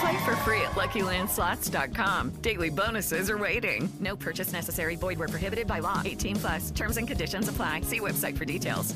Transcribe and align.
Play 0.00 0.24
for 0.24 0.36
free 0.36 0.60
at 0.60 0.72
LuckyLandSlots.com. 0.72 2.30
Daily 2.42 2.70
bonuses 2.70 3.30
are 3.30 3.38
waiting. 3.38 3.90
No 4.00 4.16
purchase 4.16 4.52
necessary. 4.52 4.96
Void 4.96 5.18
where 5.18 5.28
prohibited 5.28 5.66
by 5.66 5.78
law. 5.78 6.02
18 6.04 6.36
plus. 6.36 6.70
Terms 6.70 6.96
and 6.96 7.08
conditions 7.08 7.48
apply. 7.48 7.80
See 7.82 8.00
website 8.00 8.36
for 8.36 8.44
details. 8.44 8.94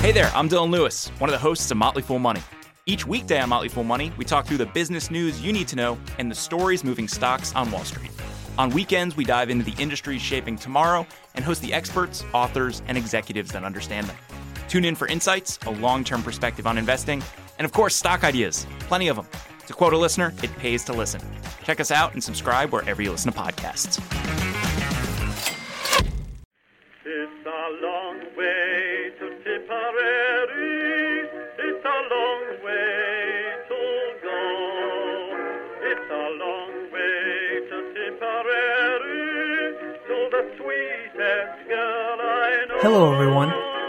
Hey 0.00 0.12
there, 0.12 0.30
I'm 0.34 0.48
Dylan 0.48 0.70
Lewis, 0.70 1.08
one 1.18 1.28
of 1.28 1.32
the 1.32 1.38
hosts 1.38 1.70
of 1.70 1.76
Motley 1.76 2.02
Fool 2.02 2.20
Money. 2.20 2.40
Each 2.86 3.04
weekday 3.04 3.40
on 3.40 3.48
Motley 3.48 3.68
Fool 3.68 3.82
Money, 3.82 4.12
we 4.16 4.24
talk 4.24 4.46
through 4.46 4.58
the 4.58 4.66
business 4.66 5.10
news 5.10 5.40
you 5.42 5.52
need 5.52 5.66
to 5.68 5.76
know 5.76 5.98
and 6.18 6.30
the 6.30 6.34
stories 6.34 6.84
moving 6.84 7.08
stocks 7.08 7.52
on 7.54 7.70
Wall 7.72 7.84
Street. 7.84 8.12
On 8.58 8.70
weekends, 8.70 9.16
we 9.16 9.24
dive 9.24 9.50
into 9.50 9.64
the 9.64 9.74
industries 9.82 10.22
shaping 10.22 10.56
tomorrow 10.56 11.06
and 11.34 11.44
host 11.44 11.60
the 11.60 11.74
experts, 11.74 12.24
authors, 12.32 12.82
and 12.86 12.96
executives 12.96 13.50
that 13.50 13.64
understand 13.64 14.06
them. 14.06 14.16
Tune 14.68 14.84
in 14.84 14.94
for 14.94 15.08
insights, 15.08 15.58
a 15.66 15.70
long 15.70 16.04
term 16.04 16.22
perspective 16.22 16.66
on 16.66 16.78
investing, 16.78 17.22
and 17.58 17.64
of 17.64 17.72
course, 17.72 17.94
stock 17.94 18.24
ideas. 18.24 18.66
Plenty 18.80 19.08
of 19.08 19.16
them. 19.16 19.26
To 19.66 19.72
quote 19.72 19.92
a 19.92 19.98
listener, 19.98 20.32
it 20.42 20.56
pays 20.58 20.84
to 20.84 20.92
listen. 20.92 21.20
Check 21.64 21.80
us 21.80 21.90
out 21.90 22.12
and 22.14 22.22
subscribe 22.22 22.72
wherever 22.72 23.02
you 23.02 23.10
listen 23.10 23.32
to 23.32 23.38
podcasts. 23.38 24.00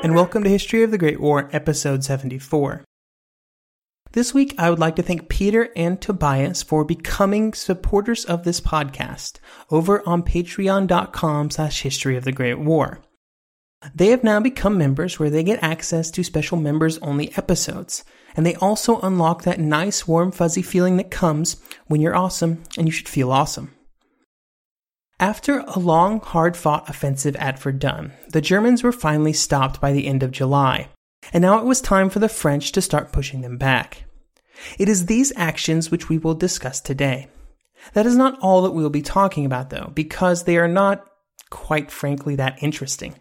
And 0.08 0.16
welcome 0.16 0.42
to 0.42 0.50
History 0.50 0.84
of 0.84 0.92
the 0.92 0.98
Great 0.98 1.20
War, 1.20 1.50
episode 1.52 2.02
74. 2.02 2.82
This 4.14 4.34
week, 4.34 4.56
I 4.58 4.70
would 4.70 4.80
like 4.80 4.96
to 4.96 5.04
thank 5.04 5.28
Peter 5.28 5.68
and 5.76 6.00
Tobias 6.00 6.64
for 6.64 6.86
becoming 6.86 7.54
supporters 7.54 8.24
of 8.24 8.46
this 8.46 8.62
podcast 8.62 9.40
over 9.70 10.08
on 10.08 10.24
patreon.com 10.24 11.50
slash 11.50 11.82
history 11.82 12.16
of 12.16 12.24
the 12.24 12.32
Great 12.32 12.58
War. 12.58 13.02
They 13.94 14.08
have 14.08 14.24
now 14.24 14.40
become 14.40 14.78
members 14.78 15.20
where 15.20 15.30
they 15.30 15.44
get 15.44 15.62
access 15.62 16.10
to 16.12 16.24
special 16.24 16.58
members 16.58 16.98
only 17.00 17.36
episodes, 17.36 18.06
and 18.38 18.46
they 18.46 18.56
also 18.56 19.02
unlock 19.02 19.44
that 19.44 19.60
nice, 19.60 20.08
warm, 20.08 20.32
fuzzy 20.32 20.62
feeling 20.62 20.96
that 20.96 21.12
comes 21.12 21.58
when 21.88 22.00
you're 22.00 22.16
awesome 22.16 22.64
and 22.78 22.88
you 22.88 22.94
should 22.94 23.10
feel 23.10 23.30
awesome. 23.30 23.77
After 25.20 25.64
a 25.66 25.80
long, 25.80 26.20
hard 26.20 26.56
fought 26.56 26.88
offensive 26.88 27.36
at 27.38 27.58
Verdun, 27.58 28.14
the 28.30 28.42
Germans 28.42 28.84
were 28.84 28.92
finally 28.92 29.34
stopped 29.34 29.82
by 29.82 29.92
the 29.92 30.06
end 30.06 30.22
of 30.22 30.30
July, 30.30 30.90
and 31.34 31.42
now 31.42 31.58
it 31.58 31.66
was 31.66 31.82
time 31.82 32.12
for 32.12 32.20
the 32.20 32.30
French 32.30 32.72
to 32.74 32.84
start 32.84 33.12
pushing 33.12 33.42
them 33.42 33.58
back. 33.58 34.04
It 34.78 34.88
is 34.88 35.08
these 35.08 35.34
actions 35.36 35.90
which 35.90 36.08
we 36.08 36.20
will 36.20 36.36
discuss 36.36 36.80
today. 36.80 37.30
That 37.94 38.06
is 38.06 38.16
not 38.16 38.38
all 38.42 38.62
that 38.62 38.76
we 38.76 38.84
will 38.84 38.92
be 38.92 39.02
talking 39.02 39.44
about, 39.44 39.72
though, 39.72 39.92
because 39.96 40.44
they 40.44 40.58
are 40.58 40.68
not, 40.68 41.04
quite 41.50 41.90
frankly, 41.90 42.36
that 42.36 42.62
interesting. 42.62 43.16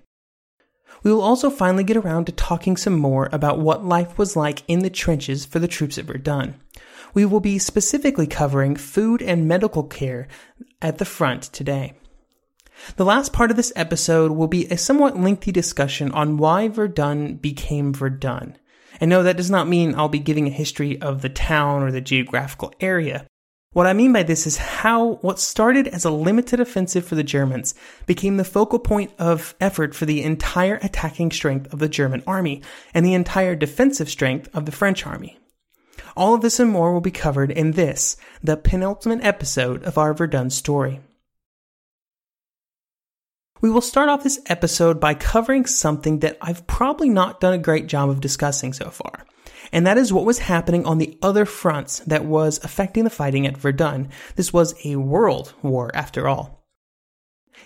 We 1.02 1.10
will 1.10 1.22
also 1.22 1.48
finally 1.48 1.84
get 1.84 1.96
around 1.96 2.26
to 2.26 2.32
talking 2.32 2.76
some 2.76 2.98
more 2.98 3.30
about 3.32 3.58
what 3.58 3.86
life 3.86 4.18
was 4.18 4.36
like 4.36 4.62
in 4.68 4.80
the 4.80 4.90
trenches 4.90 5.46
for 5.46 5.60
the 5.60 5.68
troops 5.68 5.96
at 5.96 6.04
Verdun. 6.04 6.60
We 7.14 7.24
will 7.24 7.40
be 7.40 7.58
specifically 7.58 8.26
covering 8.26 8.76
food 8.76 9.22
and 9.22 9.48
medical 9.48 9.84
care 9.84 10.28
at 10.80 10.98
the 10.98 11.04
front 11.04 11.44
today. 11.44 11.94
The 12.96 13.04
last 13.04 13.32
part 13.32 13.50
of 13.50 13.56
this 13.56 13.72
episode 13.74 14.32
will 14.32 14.48
be 14.48 14.66
a 14.66 14.76
somewhat 14.76 15.18
lengthy 15.18 15.52
discussion 15.52 16.12
on 16.12 16.36
why 16.36 16.68
Verdun 16.68 17.36
became 17.36 17.92
Verdun. 17.92 18.56
And 19.00 19.10
no, 19.10 19.22
that 19.22 19.36
does 19.36 19.50
not 19.50 19.68
mean 19.68 19.94
I'll 19.94 20.08
be 20.08 20.18
giving 20.18 20.46
a 20.46 20.50
history 20.50 21.00
of 21.00 21.22
the 21.22 21.28
town 21.28 21.82
or 21.82 21.90
the 21.90 22.00
geographical 22.00 22.72
area. 22.80 23.26
What 23.72 23.86
I 23.86 23.92
mean 23.92 24.12
by 24.12 24.22
this 24.22 24.46
is 24.46 24.56
how 24.56 25.16
what 25.16 25.38
started 25.38 25.86
as 25.88 26.06
a 26.06 26.10
limited 26.10 26.60
offensive 26.60 27.04
for 27.04 27.14
the 27.14 27.22
Germans 27.22 27.74
became 28.06 28.38
the 28.38 28.44
focal 28.44 28.78
point 28.78 29.12
of 29.18 29.54
effort 29.60 29.94
for 29.94 30.06
the 30.06 30.22
entire 30.22 30.78
attacking 30.82 31.30
strength 31.30 31.70
of 31.74 31.78
the 31.78 31.88
German 31.88 32.22
army 32.26 32.62
and 32.94 33.04
the 33.04 33.12
entire 33.12 33.54
defensive 33.54 34.08
strength 34.08 34.48
of 34.54 34.64
the 34.64 34.72
French 34.72 35.06
army. 35.06 35.38
All 36.16 36.34
of 36.34 36.40
this 36.40 36.58
and 36.58 36.70
more 36.70 36.94
will 36.94 37.02
be 37.02 37.10
covered 37.10 37.50
in 37.50 37.72
this, 37.72 38.16
the 38.42 38.56
penultimate 38.56 39.22
episode 39.22 39.82
of 39.84 39.98
our 39.98 40.14
Verdun 40.14 40.48
story. 40.48 41.00
We 43.60 43.70
will 43.70 43.82
start 43.82 44.08
off 44.08 44.22
this 44.22 44.40
episode 44.46 44.98
by 44.98 45.12
covering 45.14 45.66
something 45.66 46.20
that 46.20 46.38
I've 46.40 46.66
probably 46.66 47.10
not 47.10 47.40
done 47.40 47.52
a 47.52 47.58
great 47.58 47.86
job 47.86 48.08
of 48.08 48.20
discussing 48.20 48.72
so 48.72 48.88
far. 48.88 49.26
And 49.72 49.86
that 49.86 49.98
is 49.98 50.12
what 50.12 50.24
was 50.24 50.38
happening 50.38 50.86
on 50.86 50.98
the 50.98 51.18
other 51.20 51.44
fronts 51.44 51.98
that 52.00 52.24
was 52.24 52.62
affecting 52.64 53.04
the 53.04 53.10
fighting 53.10 53.46
at 53.46 53.58
Verdun. 53.58 54.08
This 54.36 54.52
was 54.52 54.74
a 54.86 54.96
world 54.96 55.52
war 55.62 55.90
after 55.94 56.28
all. 56.28 56.64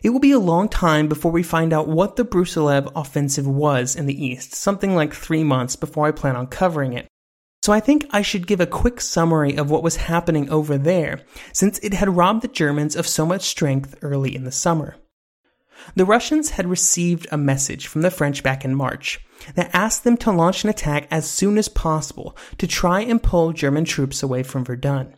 It 0.02 0.10
will 0.10 0.20
be 0.20 0.32
a 0.32 0.38
long 0.38 0.68
time 0.68 1.08
before 1.08 1.30
we 1.30 1.42
find 1.42 1.72
out 1.72 1.88
what 1.88 2.16
the 2.16 2.24
Brusilov 2.24 2.90
offensive 2.96 3.46
was 3.46 3.94
in 3.94 4.06
the 4.06 4.24
east, 4.24 4.54
something 4.54 4.94
like 4.94 5.12
three 5.12 5.44
months 5.44 5.76
before 5.76 6.06
I 6.06 6.12
plan 6.12 6.36
on 6.36 6.46
covering 6.46 6.94
it. 6.94 7.06
So 7.62 7.75
I 7.75 7.81
think 7.81 8.06
I 8.10 8.22
should 8.22 8.47
give 8.47 8.60
a 8.60 8.66
quick 8.66 9.00
summary 9.03 9.56
of 9.56 9.71
what 9.71 9.82
was 9.82 9.97
happening 9.97 10.48
over 10.48 10.78
there, 10.78 11.21
since 11.53 11.78
it 11.81 11.93
had 11.93 12.16
robbed 12.16 12.43
the 12.43 12.48
Germans 12.48 12.97
of 12.97 13.06
so 13.06 13.26
much 13.26 13.43
strength 13.43 13.97
early 14.00 14.34
in 14.34 14.44
the 14.44 14.53
summer. 14.53 14.97
The 15.94 16.06
Russians 16.06 16.50
had 16.50 16.66
received 16.66 17.26
a 17.31 17.37
message 17.37 17.87
from 17.87 18.03
the 18.03 18.10
French 18.10 18.43
back 18.43 18.65
in 18.65 18.75
March 18.75 19.21
that 19.54 19.71
asked 19.75 20.04
them 20.04 20.16
to 20.19 20.31
launch 20.31 20.65
an 20.65 20.71
attack 20.71 21.06
as 21.10 21.31
soon 21.31 21.59
as 21.59 21.69
possible 21.69 22.37
to 22.59 22.66
try 22.66 23.00
and 23.00 23.22
pull 23.22 23.53
German 23.53 23.84
troops 23.84 24.22
away 24.22 24.42
from 24.42 24.65
Verdun. 24.65 25.15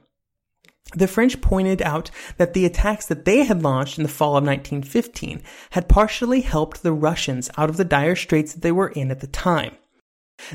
The 0.95 1.09
French 1.09 1.41
pointed 1.41 1.81
out 1.83 2.11
that 2.37 2.55
the 2.55 2.67
attacks 2.67 3.07
that 3.07 3.25
they 3.25 3.45
had 3.45 3.63
launched 3.63 3.99
in 3.99 4.03
the 4.03 4.09
fall 4.09 4.37
of 4.37 4.45
1915 4.45 5.43
had 5.71 5.89
partially 5.89 6.43
helped 6.43 6.83
the 6.83 6.93
Russians 6.93 7.51
out 7.57 7.71
of 7.71 7.77
the 7.77 7.85
dire 7.85 8.17
straits 8.17 8.53
that 8.53 8.63
they 8.63 8.73
were 8.73 8.89
in 8.89 9.11
at 9.11 9.21
the 9.21 9.27
time. 9.27 9.77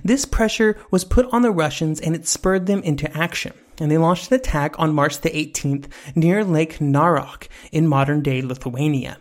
This 0.03 0.25
pressure 0.25 0.77
was 0.91 1.03
put 1.03 1.27
on 1.31 1.41
the 1.41 1.51
Russians 1.51 1.99
and 1.99 2.15
it 2.15 2.27
spurred 2.27 2.65
them 2.65 2.81
into 2.83 3.15
action, 3.15 3.53
and 3.79 3.91
they 3.91 3.97
launched 3.97 4.31
an 4.31 4.35
attack 4.35 4.77
on 4.79 4.93
March 4.93 5.21
the 5.21 5.29
18th 5.29 5.87
near 6.15 6.43
Lake 6.43 6.79
Naroch 6.79 7.47
in 7.71 7.87
modern 7.87 8.21
day 8.21 8.41
Lithuania. 8.41 9.17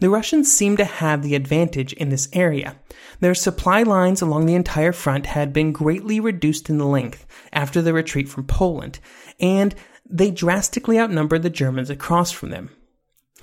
The 0.00 0.10
Russians 0.10 0.52
seemed 0.52 0.78
to 0.78 0.84
have 0.84 1.22
the 1.22 1.34
advantage 1.34 1.92
in 1.92 2.08
this 2.08 2.28
area. 2.32 2.76
Their 3.20 3.34
supply 3.34 3.82
lines 3.82 4.20
along 4.20 4.46
the 4.46 4.54
entire 4.54 4.92
front 4.92 5.26
had 5.26 5.52
been 5.52 5.72
greatly 5.72 6.18
reduced 6.18 6.68
in 6.68 6.78
length 6.78 7.26
after 7.52 7.80
the 7.80 7.92
retreat 7.92 8.28
from 8.28 8.46
Poland, 8.46 8.98
and 9.38 9.74
they 10.08 10.30
drastically 10.30 10.98
outnumbered 10.98 11.42
the 11.42 11.50
Germans 11.50 11.90
across 11.90 12.32
from 12.32 12.50
them. 12.50 12.70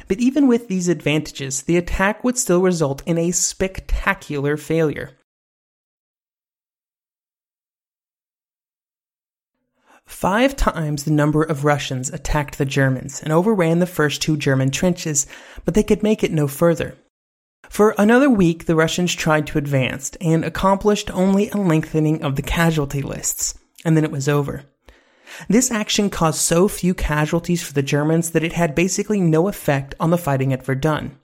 But 0.08 0.20
even 0.20 0.48
with 0.48 0.68
these 0.68 0.88
advantages, 0.88 1.64
the 1.64 1.78
attack 1.78 2.24
would 2.24 2.38
still 2.38 2.62
result 2.62 3.04
in 3.06 3.18
a 3.18 3.32
spectacular 3.32 4.58
failure. 4.58 5.12
Five 10.14 10.56
times 10.56 11.04
the 11.04 11.12
number 11.12 11.44
of 11.44 11.66
Russians 11.66 12.10
attacked 12.10 12.58
the 12.58 12.66
Germans 12.66 13.22
and 13.22 13.34
overran 13.34 13.80
the 13.80 13.86
first 13.86 14.22
two 14.22 14.38
German 14.38 14.72
trenches, 14.72 15.28
but 15.66 15.74
they 15.74 15.84
could 15.84 16.02
make 16.02 16.24
it 16.24 16.32
no 16.32 16.48
further. 16.48 16.96
For 17.68 17.94
another 17.98 18.30
week, 18.30 18.66
the 18.66 18.76
Russians 18.76 19.14
tried 19.14 19.48
to 19.48 19.58
advance 19.58 20.16
and 20.22 20.46
accomplished 20.46 21.12
only 21.12 21.50
a 21.50 21.58
lengthening 21.58 22.24
of 22.24 22.38
the 22.38 22.42
casualty 22.42 23.02
lists, 23.02 23.58
and 23.84 23.98
then 23.98 24.06
it 24.06 24.12
was 24.12 24.30
over. 24.30 24.64
This 25.50 25.72
action 25.72 26.10
caused 26.10 26.40
so 26.40 26.70
few 26.70 26.94
casualties 26.94 27.64
for 27.64 27.74
the 27.74 27.82
Germans 27.82 28.30
that 28.32 28.44
it 28.44 28.54
had 28.54 28.76
basically 28.76 29.20
no 29.20 29.50
effect 29.50 29.94
on 30.00 30.12
the 30.12 30.18
fighting 30.18 30.54
at 30.54 30.64
Verdun. 30.64 31.18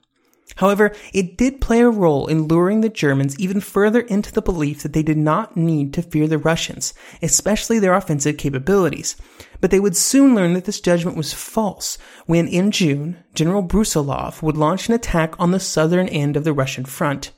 However, 0.56 0.92
it 1.12 1.36
did 1.36 1.60
play 1.60 1.80
a 1.80 1.88
role 1.88 2.26
in 2.26 2.48
luring 2.48 2.80
the 2.80 2.88
Germans 2.88 3.38
even 3.38 3.60
further 3.60 4.00
into 4.00 4.32
the 4.32 4.42
belief 4.42 4.82
that 4.82 4.92
they 4.92 5.02
did 5.02 5.16
not 5.16 5.56
need 5.56 5.92
to 5.94 6.02
fear 6.02 6.26
the 6.26 6.38
Russians, 6.38 6.94
especially 7.22 7.78
their 7.78 7.94
offensive 7.94 8.36
capabilities. 8.36 9.16
But 9.60 9.70
they 9.70 9.80
would 9.80 9.96
soon 9.96 10.34
learn 10.34 10.54
that 10.54 10.64
this 10.64 10.80
judgment 10.80 11.16
was 11.16 11.32
false 11.32 11.98
when, 12.26 12.48
in 12.48 12.70
June, 12.70 13.18
General 13.34 13.62
Brusilov 13.62 14.42
would 14.42 14.56
launch 14.56 14.88
an 14.88 14.94
attack 14.94 15.38
on 15.38 15.50
the 15.50 15.60
southern 15.60 16.08
end 16.08 16.36
of 16.36 16.44
the 16.44 16.52
Russian 16.52 16.84
front. 16.84 17.32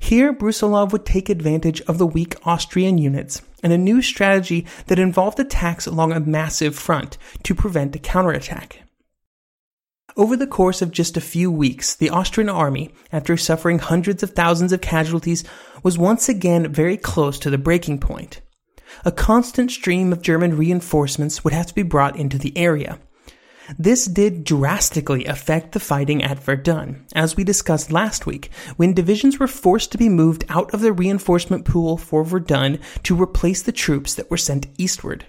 Here, 0.00 0.34
Brusilov 0.34 0.92
would 0.92 1.06
take 1.06 1.28
advantage 1.28 1.80
of 1.82 1.98
the 1.98 2.06
weak 2.06 2.34
Austrian 2.44 2.98
units 2.98 3.40
and 3.62 3.72
a 3.72 3.78
new 3.78 4.02
strategy 4.02 4.66
that 4.86 4.98
involved 4.98 5.40
attacks 5.40 5.86
along 5.86 6.12
a 6.12 6.20
massive 6.20 6.76
front 6.76 7.16
to 7.44 7.54
prevent 7.54 7.96
a 7.96 7.98
counterattack. 7.98 8.83
Over 10.16 10.36
the 10.36 10.46
course 10.46 10.80
of 10.80 10.92
just 10.92 11.16
a 11.16 11.20
few 11.20 11.50
weeks, 11.50 11.96
the 11.96 12.10
Austrian 12.10 12.48
army, 12.48 12.94
after 13.10 13.36
suffering 13.36 13.80
hundreds 13.80 14.22
of 14.22 14.30
thousands 14.30 14.72
of 14.72 14.80
casualties, 14.80 15.42
was 15.82 15.98
once 15.98 16.28
again 16.28 16.72
very 16.72 16.96
close 16.96 17.36
to 17.40 17.50
the 17.50 17.58
breaking 17.58 17.98
point. 17.98 18.40
A 19.04 19.10
constant 19.10 19.72
stream 19.72 20.12
of 20.12 20.22
German 20.22 20.56
reinforcements 20.56 21.42
would 21.42 21.52
have 21.52 21.66
to 21.66 21.74
be 21.74 21.82
brought 21.82 22.16
into 22.16 22.38
the 22.38 22.56
area. 22.56 23.00
This 23.76 24.04
did 24.04 24.44
drastically 24.44 25.24
affect 25.24 25.72
the 25.72 25.80
fighting 25.80 26.22
at 26.22 26.38
Verdun, 26.38 27.06
as 27.16 27.36
we 27.36 27.42
discussed 27.42 27.90
last 27.90 28.24
week, 28.24 28.50
when 28.76 28.94
divisions 28.94 29.40
were 29.40 29.48
forced 29.48 29.90
to 29.92 29.98
be 29.98 30.08
moved 30.08 30.44
out 30.48 30.72
of 30.72 30.80
the 30.80 30.92
reinforcement 30.92 31.64
pool 31.64 31.96
for 31.96 32.22
Verdun 32.22 32.78
to 33.02 33.20
replace 33.20 33.62
the 33.62 33.72
troops 33.72 34.14
that 34.14 34.30
were 34.30 34.36
sent 34.36 34.68
eastward. 34.78 35.26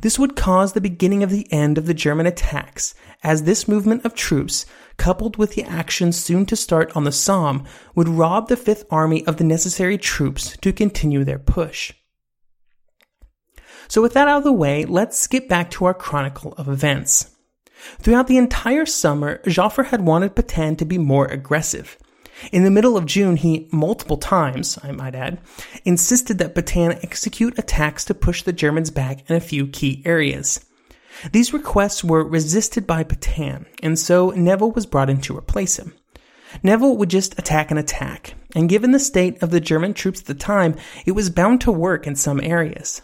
This 0.00 0.18
would 0.18 0.36
cause 0.36 0.72
the 0.72 0.80
beginning 0.80 1.22
of 1.22 1.30
the 1.30 1.50
end 1.52 1.78
of 1.78 1.86
the 1.86 1.94
German 1.94 2.26
attacks, 2.26 2.94
as 3.22 3.42
this 3.42 3.68
movement 3.68 4.04
of 4.04 4.14
troops, 4.14 4.66
coupled 4.96 5.36
with 5.36 5.54
the 5.54 5.64
action 5.64 6.12
soon 6.12 6.46
to 6.46 6.56
start 6.56 6.94
on 6.96 7.04
the 7.04 7.12
Somme, 7.12 7.64
would 7.94 8.08
rob 8.08 8.48
the 8.48 8.56
Fifth 8.56 8.84
Army 8.90 9.26
of 9.26 9.36
the 9.36 9.44
necessary 9.44 9.98
troops 9.98 10.56
to 10.58 10.72
continue 10.72 11.24
their 11.24 11.38
push. 11.38 11.92
So 13.88 14.00
with 14.00 14.12
that 14.14 14.28
out 14.28 14.38
of 14.38 14.44
the 14.44 14.52
way, 14.52 14.84
let's 14.84 15.26
get 15.26 15.48
back 15.48 15.70
to 15.72 15.84
our 15.84 15.94
chronicle 15.94 16.52
of 16.52 16.68
events. 16.68 17.34
Throughout 17.98 18.26
the 18.26 18.36
entire 18.36 18.86
summer, 18.86 19.38
Joffre 19.46 19.86
had 19.86 20.02
wanted 20.02 20.36
Petain 20.36 20.76
to 20.76 20.84
be 20.84 20.98
more 20.98 21.26
aggressive. 21.26 21.98
In 22.52 22.64
the 22.64 22.70
middle 22.70 22.96
of 22.96 23.06
June, 23.06 23.36
he 23.36 23.68
multiple 23.70 24.16
times, 24.16 24.78
I 24.82 24.92
might 24.92 25.14
add, 25.14 25.40
insisted 25.84 26.38
that 26.38 26.54
Petain 26.54 26.98
execute 27.02 27.58
attacks 27.58 28.04
to 28.06 28.14
push 28.14 28.42
the 28.42 28.52
Germans 28.52 28.90
back 28.90 29.28
in 29.28 29.36
a 29.36 29.40
few 29.40 29.66
key 29.66 30.02
areas. 30.04 30.64
These 31.32 31.52
requests 31.52 32.02
were 32.02 32.24
resisted 32.24 32.86
by 32.86 33.04
Petain, 33.04 33.66
and 33.82 33.98
so 33.98 34.30
Nivelle 34.30 34.72
was 34.72 34.86
brought 34.86 35.10
in 35.10 35.20
to 35.22 35.36
replace 35.36 35.78
him. 35.78 35.94
Nivelle 36.62 36.96
would 36.96 37.10
just 37.10 37.38
attack 37.38 37.70
and 37.70 37.78
attack, 37.78 38.34
and 38.54 38.68
given 38.68 38.92
the 38.92 38.98
state 38.98 39.42
of 39.42 39.50
the 39.50 39.60
German 39.60 39.94
troops 39.94 40.20
at 40.20 40.26
the 40.26 40.34
time, 40.34 40.76
it 41.06 41.12
was 41.12 41.30
bound 41.30 41.60
to 41.60 41.72
work 41.72 42.06
in 42.06 42.16
some 42.16 42.40
areas. 42.40 43.02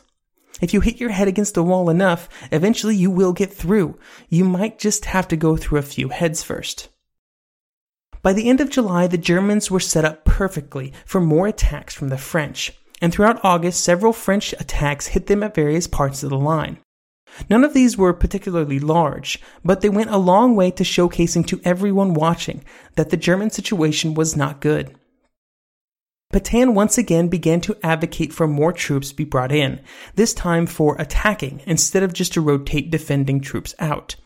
If 0.61 0.73
you 0.73 0.81
hit 0.81 0.99
your 0.99 1.11
head 1.11 1.29
against 1.29 1.55
the 1.55 1.63
wall 1.63 1.91
enough, 1.91 2.29
eventually 2.51 2.97
you 2.97 3.11
will 3.11 3.35
get 3.35 3.53
through. 3.53 3.99
You 4.31 4.45
might 4.45 4.79
just 4.79 5.05
have 5.05 5.29
to 5.29 5.37
go 5.37 5.57
through 5.57 5.79
a 5.79 5.83
few 5.83 6.09
heads 6.09 6.43
first. 6.43 6.89
By 8.23 8.33
the 8.33 8.49
end 8.49 8.61
of 8.61 8.71
July, 8.71 9.07
the 9.07 9.19
Germans 9.19 9.71
were 9.71 9.81
set 9.81 10.05
up 10.05 10.25
perfectly 10.25 10.93
for 11.05 11.21
more 11.21 11.47
attacks 11.47 11.95
from 11.95 12.09
the 12.09 12.19
French, 12.19 12.73
and 13.01 13.13
throughout 13.13 13.45
August, 13.45 13.85
several 13.85 14.13
French 14.13 14.53
attacks 14.55 15.09
hit 15.09 15.27
them 15.27 15.43
at 15.43 15.55
various 15.55 15.87
parts 15.87 16.23
of 16.23 16.31
the 16.31 16.39
line. 16.39 16.79
None 17.51 17.65
of 17.65 17.75
these 17.75 17.99
were 17.99 18.13
particularly 18.13 18.79
large, 18.79 19.41
but 19.65 19.81
they 19.81 19.89
went 19.89 20.11
a 20.11 20.17
long 20.17 20.57
way 20.57 20.71
to 20.71 20.85
showcasing 20.85 21.47
to 21.49 21.61
everyone 21.65 22.15
watching 22.15 22.65
that 22.95 23.11
the 23.11 23.17
German 23.17 23.51
situation 23.51 24.15
was 24.15 24.37
not 24.37 24.61
good. 24.61 24.97
Petain 26.33 26.75
once 26.75 26.99
again 26.99 27.29
began 27.29 27.61
to 27.61 27.77
advocate 27.83 28.33
for 28.33 28.49
more 28.49 28.73
troops 28.73 29.13
be 29.13 29.25
brought 29.25 29.53
in, 29.53 29.81
this 30.15 30.35
time 30.35 30.67
for 30.67 30.97
attacking 30.99 31.61
instead 31.67 32.03
of 32.03 32.13
just 32.13 32.33
to 32.33 32.41
rotate 32.41 32.91
defending 32.91 33.41
troops 33.41 33.75
out. 33.79 34.17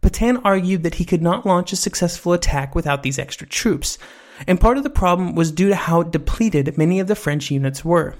Petain 0.00 0.36
argued 0.38 0.82
that 0.82 0.96
he 0.96 1.04
could 1.04 1.22
not 1.22 1.46
launch 1.46 1.72
a 1.72 1.76
successful 1.76 2.32
attack 2.32 2.74
without 2.74 3.02
these 3.02 3.18
extra 3.18 3.46
troops, 3.46 3.98
and 4.46 4.60
part 4.60 4.76
of 4.76 4.84
the 4.84 4.90
problem 4.90 5.34
was 5.34 5.52
due 5.52 5.68
to 5.68 5.76
how 5.76 6.02
depleted 6.02 6.76
many 6.76 7.00
of 7.00 7.06
the 7.06 7.14
French 7.14 7.50
units 7.50 7.84
were. 7.84 8.14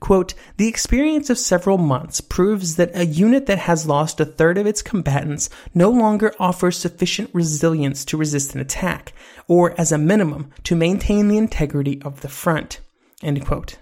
Quote, 0.00 0.34
the 0.56 0.66
experience 0.66 1.30
of 1.30 1.38
several 1.38 1.78
months 1.78 2.20
proves 2.20 2.74
that 2.74 2.90
a 2.92 3.06
unit 3.06 3.46
that 3.46 3.60
has 3.60 3.86
lost 3.86 4.18
a 4.18 4.24
third 4.24 4.58
of 4.58 4.66
its 4.66 4.82
combatants 4.82 5.48
no 5.74 5.90
longer 5.90 6.34
offers 6.40 6.76
sufficient 6.76 7.30
resilience 7.32 8.04
to 8.06 8.16
resist 8.16 8.52
an 8.54 8.60
attack, 8.60 9.12
or 9.46 9.78
as 9.78 9.92
a 9.92 9.98
minimum, 9.98 10.50
to 10.64 10.74
maintain 10.74 11.28
the 11.28 11.38
integrity 11.38 12.02
of 12.02 12.20
the 12.20 12.28
front. 12.28 12.80
End 13.22 13.46
quote. 13.46 13.78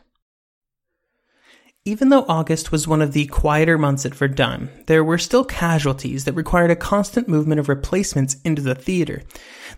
Even 1.86 2.10
though 2.10 2.26
August 2.28 2.70
was 2.70 2.86
one 2.86 3.00
of 3.00 3.14
the 3.14 3.24
quieter 3.28 3.78
months 3.78 4.04
at 4.04 4.14
Verdun, 4.14 4.68
there 4.86 5.02
were 5.02 5.16
still 5.16 5.46
casualties 5.46 6.26
that 6.26 6.34
required 6.34 6.70
a 6.70 6.76
constant 6.76 7.26
movement 7.26 7.58
of 7.58 7.70
replacements 7.70 8.36
into 8.44 8.60
the 8.60 8.74
theater. 8.74 9.22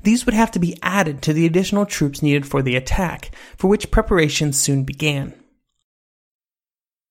These 0.02 0.26
would 0.26 0.34
have 0.34 0.50
to 0.50 0.58
be 0.58 0.76
added 0.82 1.22
to 1.22 1.32
the 1.32 1.46
additional 1.46 1.86
troops 1.86 2.20
needed 2.20 2.44
for 2.44 2.60
the 2.60 2.74
attack, 2.74 3.30
for 3.56 3.68
which 3.68 3.92
preparations 3.92 4.58
soon 4.58 4.82
began. 4.82 5.32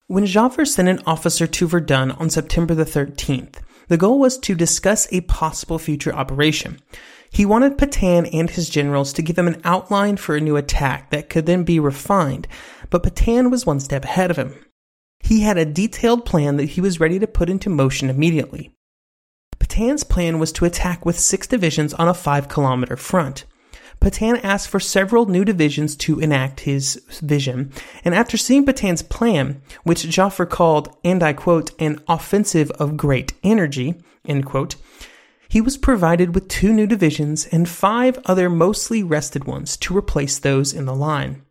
When 0.08 0.26
Joffre 0.26 0.68
sent 0.68 0.90
an 0.90 1.02
officer 1.06 1.48
to 1.48 1.68
Verdun 1.68 2.12
on 2.12 2.30
September 2.30 2.76
the 2.76 2.84
13th, 2.84 3.62
the 3.88 3.96
goal 3.96 4.20
was 4.20 4.38
to 4.40 4.56
discuss 4.56 5.08
a 5.14 5.22
possible 5.22 5.80
future 5.80 6.14
operation. 6.14 6.82
He 7.32 7.46
wanted 7.46 7.78
Petain 7.78 8.26
and 8.26 8.50
his 8.50 8.70
generals 8.70 9.14
to 9.14 9.22
give 9.22 9.40
him 9.40 9.48
an 9.48 9.62
outline 9.64 10.18
for 10.18 10.36
a 10.36 10.42
new 10.42 10.58
attack 10.58 11.12
that 11.12 11.30
could 11.30 11.46
then 11.46 11.64
be 11.64 11.80
refined, 11.80 12.46
but 12.90 13.04
Petain 13.04 13.50
was 13.50 13.66
one 13.66 13.80
step 13.80 14.04
ahead 14.04 14.30
of 14.30 14.36
him. 14.36 14.54
He 15.22 15.42
had 15.42 15.58
a 15.58 15.66
detailed 15.66 16.26
plan 16.26 16.58
that 16.58 16.72
he 16.72 16.82
was 16.82 17.00
ready 17.00 17.20
to 17.20 17.28
put 17.28 17.50
into 17.50 17.70
motion 17.70 18.10
immediately. 18.10 18.72
Petain's 19.60 20.04
plan 20.04 20.40
was 20.40 20.52
to 20.54 20.66
attack 20.66 21.06
with 21.06 21.20
six 21.20 21.48
divisions 21.48 21.94
on 21.94 22.08
a 22.08 22.14
five 22.14 22.50
kilometer 22.50 22.98
front. 22.98 23.46
Petain 24.02 24.38
asked 24.38 24.68
for 24.68 24.80
several 24.80 25.28
new 25.28 25.46
divisions 25.46 25.96
to 25.96 26.20
enact 26.20 26.62
his 26.62 26.96
vision, 27.22 27.72
and 28.04 28.16
after 28.16 28.36
seeing 28.36 28.66
Petain's 28.66 29.04
plan, 29.04 29.62
which 29.84 30.04
Joffre 30.06 30.50
called, 30.50 30.98
and 31.04 31.22
I 31.22 31.34
quote, 31.34 31.70
an 31.80 32.00
offensive 32.08 32.72
of 32.72 32.98
great 32.98 33.34
energy, 33.44 34.02
end 34.26 34.48
quote, 34.48 34.76
he 35.48 35.62
was 35.62 35.78
provided 35.78 36.34
with 36.34 36.48
two 36.48 36.74
new 36.74 36.88
divisions 36.88 37.46
and 37.46 37.70
five 37.70 38.18
other 38.26 38.50
mostly 38.50 39.04
rested 39.04 39.44
ones 39.44 39.78
to 39.78 39.96
replace 39.96 40.40
those 40.40 40.74
in 40.74 40.86
the 40.86 40.96
line. 40.96 41.44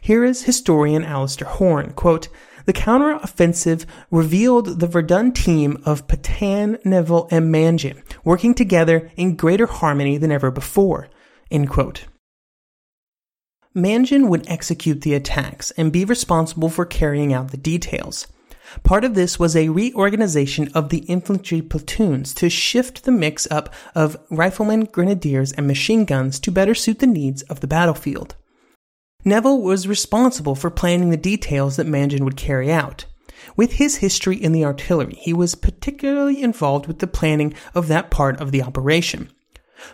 Here 0.00 0.24
is 0.24 0.44
historian 0.44 1.02
Alistair 1.02 1.48
Horne, 1.48 1.92
quote, 1.94 2.28
the 2.66 2.72
counter-offensive 2.72 3.86
revealed 4.10 4.80
the 4.80 4.86
Verdun 4.86 5.32
team 5.32 5.82
of 5.84 6.06
Petain, 6.06 6.78
Nivelle, 6.84 7.28
and 7.30 7.52
Mangin 7.52 8.02
working 8.24 8.54
together 8.54 9.10
in 9.16 9.36
greater 9.36 9.66
harmony 9.66 10.16
than 10.16 10.32
ever 10.32 10.50
before. 10.50 11.08
Mangin 13.76 14.28
would 14.28 14.48
execute 14.48 15.00
the 15.00 15.14
attacks 15.14 15.72
and 15.72 15.92
be 15.92 16.04
responsible 16.04 16.68
for 16.68 16.86
carrying 16.86 17.32
out 17.32 17.50
the 17.50 17.56
details. 17.56 18.28
Part 18.82 19.04
of 19.04 19.14
this 19.14 19.38
was 19.38 19.54
a 19.54 19.68
reorganization 19.68 20.70
of 20.74 20.88
the 20.88 20.98
infantry 20.98 21.60
platoons 21.60 22.32
to 22.34 22.48
shift 22.48 23.04
the 23.04 23.12
mix 23.12 23.46
up 23.50 23.72
of 23.94 24.16
riflemen, 24.30 24.84
grenadiers, 24.84 25.52
and 25.52 25.66
machine 25.66 26.04
guns 26.04 26.40
to 26.40 26.50
better 26.50 26.74
suit 26.74 27.00
the 27.00 27.06
needs 27.06 27.42
of 27.42 27.60
the 27.60 27.66
battlefield. 27.66 28.36
Nivelle 29.26 29.62
was 29.62 29.88
responsible 29.88 30.54
for 30.54 30.70
planning 30.70 31.08
the 31.08 31.16
details 31.16 31.76
that 31.76 31.86
Mangin 31.86 32.24
would 32.24 32.36
carry 32.36 32.70
out. 32.70 33.06
With 33.56 33.74
his 33.74 33.96
history 33.96 34.36
in 34.36 34.52
the 34.52 34.64
artillery, 34.64 35.14
he 35.14 35.32
was 35.32 35.54
particularly 35.54 36.42
involved 36.42 36.86
with 36.86 36.98
the 36.98 37.06
planning 37.06 37.54
of 37.74 37.88
that 37.88 38.10
part 38.10 38.38
of 38.40 38.52
the 38.52 38.62
operation. 38.62 39.30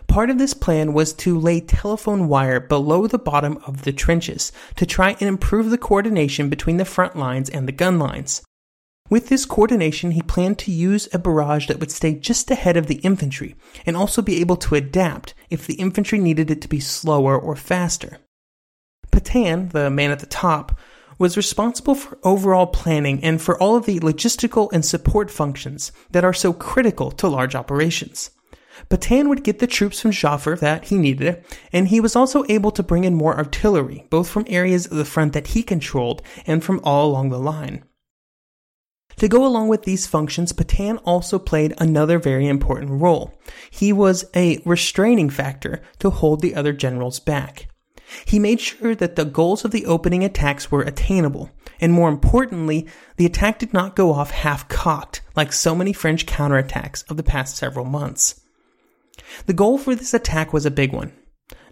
Part 0.07 0.29
of 0.29 0.37
this 0.37 0.53
plan 0.53 0.93
was 0.93 1.13
to 1.13 1.39
lay 1.39 1.61
telephone 1.61 2.27
wire 2.27 2.59
below 2.59 3.07
the 3.07 3.17
bottom 3.17 3.57
of 3.65 3.83
the 3.83 3.93
trenches 3.93 4.51
to 4.75 4.85
try 4.85 5.11
and 5.11 5.23
improve 5.23 5.69
the 5.69 5.77
coordination 5.77 6.49
between 6.49 6.77
the 6.77 6.85
front 6.85 7.15
lines 7.15 7.49
and 7.49 7.67
the 7.67 7.73
gun 7.73 7.99
lines. 7.99 8.41
With 9.09 9.27
this 9.27 9.45
coordination, 9.45 10.11
he 10.11 10.21
planned 10.21 10.57
to 10.59 10.71
use 10.71 11.09
a 11.13 11.19
barrage 11.19 11.67
that 11.67 11.79
would 11.79 11.91
stay 11.91 12.15
just 12.15 12.49
ahead 12.51 12.77
of 12.77 12.87
the 12.87 12.95
infantry 12.95 13.55
and 13.85 13.97
also 13.97 14.21
be 14.21 14.39
able 14.39 14.55
to 14.57 14.75
adapt 14.75 15.33
if 15.49 15.67
the 15.67 15.73
infantry 15.75 16.19
needed 16.19 16.49
it 16.49 16.61
to 16.61 16.69
be 16.69 16.79
slower 16.79 17.37
or 17.37 17.55
faster. 17.57 18.19
Petain, 19.11 19.69
the 19.69 19.89
man 19.89 20.11
at 20.11 20.19
the 20.19 20.25
top, 20.25 20.77
was 21.17 21.37
responsible 21.37 21.93
for 21.93 22.17
overall 22.23 22.65
planning 22.65 23.23
and 23.23 23.41
for 23.41 23.61
all 23.61 23.75
of 23.75 23.85
the 23.85 23.99
logistical 23.99 24.71
and 24.71 24.83
support 24.83 25.29
functions 25.29 25.91
that 26.09 26.25
are 26.25 26.33
so 26.33 26.51
critical 26.51 27.11
to 27.11 27.27
large 27.27 27.53
operations. 27.53 28.31
Petain 28.89 29.29
would 29.29 29.43
get 29.43 29.59
the 29.59 29.67
troops 29.67 30.01
from 30.01 30.11
Joffre 30.11 30.59
that 30.59 30.85
he 30.85 30.97
needed, 30.97 31.45
and 31.71 31.89
he 31.89 31.99
was 31.99 32.15
also 32.15 32.43
able 32.49 32.71
to 32.71 32.81
bring 32.81 33.03
in 33.03 33.13
more 33.13 33.37
artillery, 33.37 34.07
both 34.09 34.29
from 34.29 34.45
areas 34.47 34.87
of 34.87 34.97
the 34.97 35.05
front 35.05 35.33
that 35.33 35.47
he 35.47 35.61
controlled 35.61 36.21
and 36.47 36.63
from 36.63 36.81
all 36.83 37.09
along 37.09 37.29
the 37.29 37.37
line. 37.37 37.83
To 39.17 39.27
go 39.27 39.45
along 39.45 39.67
with 39.67 39.83
these 39.83 40.07
functions, 40.07 40.53
Petain 40.53 40.97
also 40.97 41.37
played 41.37 41.75
another 41.77 42.17
very 42.17 42.47
important 42.47 42.99
role. 42.99 43.39
He 43.69 43.93
was 43.93 44.25
a 44.35 44.59
restraining 44.65 45.29
factor 45.29 45.81
to 45.99 46.09
hold 46.09 46.41
the 46.41 46.55
other 46.55 46.73
generals 46.73 47.19
back. 47.19 47.67
He 48.25 48.39
made 48.39 48.59
sure 48.59 48.95
that 48.95 49.15
the 49.15 49.25
goals 49.25 49.63
of 49.63 49.71
the 49.71 49.85
opening 49.85 50.23
attacks 50.23 50.71
were 50.71 50.81
attainable, 50.81 51.49
and 51.79 51.93
more 51.93 52.09
importantly, 52.09 52.87
the 53.17 53.25
attack 53.25 53.59
did 53.59 53.73
not 53.73 53.95
go 53.95 54.13
off 54.13 54.31
half 54.31 54.67
cocked 54.67 55.21
like 55.35 55.53
so 55.53 55.73
many 55.75 55.93
French 55.93 56.25
counterattacks 56.25 57.09
of 57.09 57.17
the 57.17 57.23
past 57.23 57.57
several 57.57 57.85
months. 57.85 58.41
The 59.45 59.53
goal 59.53 59.77
for 59.77 59.95
this 59.95 60.13
attack 60.13 60.53
was 60.53 60.65
a 60.65 60.71
big 60.71 60.93
one 60.93 61.13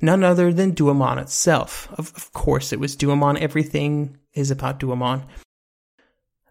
none 0.02 0.24
other 0.24 0.54
than 0.54 0.74
Douaumont 0.74 1.20
itself. 1.20 1.90
Of, 1.98 2.14
of 2.16 2.32
course, 2.34 2.72
it 2.72 2.80
was 2.80 2.96
Douaumont. 2.96 3.40
Everything 3.40 4.18
is 4.34 4.52
about 4.52 4.80
Douaumont. 4.80 5.26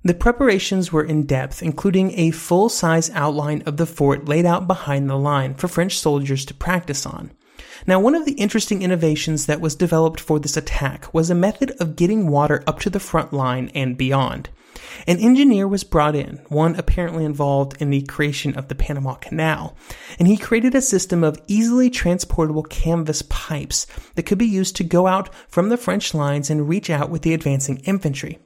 The 0.05 0.15
preparations 0.15 0.93
were 0.93 1.05
in 1.05 1.27
depth, 1.27 1.63
including 1.63 2.13
a 2.19 2.31
full 2.31 2.69
size 2.69 3.11
outline 3.11 3.63
of 3.67 3.77
the 3.77 3.87
fort 3.87 4.29
laid 4.29 4.47
out 4.47 4.67
behind 4.67 5.11
the 5.11 5.17
line 5.17 5.55
for 5.55 5.69
French 5.69 5.99
soldiers 5.99 6.45
to 6.47 6.55
practice 6.55 7.05
on. 7.05 7.33
Now, 7.87 8.01
one 8.01 8.15
of 8.15 8.25
the 8.25 8.33
interesting 8.33 8.83
innovations 8.83 9.47
that 9.47 9.61
was 9.61 9.75
developed 9.75 10.21
for 10.21 10.39
this 10.39 10.57
attack 10.57 11.13
was 11.13 11.31
a 11.31 11.35
method 11.35 11.73
of 11.81 11.97
getting 11.97 12.29
water 12.29 12.63
up 12.67 12.81
to 12.81 12.91
the 12.91 13.01
front 13.01 13.33
line 13.33 13.71
and 13.75 13.97
beyond. 13.97 14.49
An 15.07 15.19
engineer 15.19 15.67
was 15.67 15.85
brought 15.85 16.15
in, 16.15 16.41
one 16.49 16.77
apparently 16.77 17.25
involved 17.25 17.81
in 17.81 17.91
the 17.91 18.03
creation 18.03 18.55
of 18.57 18.69
the 18.69 18.75
Panama 18.75 19.15
Canal, 19.15 19.77
and 20.19 20.29
he 20.29 20.37
created 20.37 20.75
a 20.75 20.83
system 20.83 21.25
of 21.25 21.41
easily 21.47 21.91
transportable 21.91 22.63
canvas 22.63 23.23
pipes 23.23 23.87
that 24.15 24.25
could 24.25 24.39
be 24.39 24.47
used 24.47 24.77
to 24.77 24.85
go 24.85 25.07
out 25.07 25.35
from 25.49 25.69
the 25.69 25.77
French 25.77 26.15
lines 26.15 26.51
and 26.51 26.69
reach 26.69 26.91
out 26.91 27.11
with 27.11 27.23
the 27.23 27.35
advancing 27.35 27.79
infantry. 27.79 28.39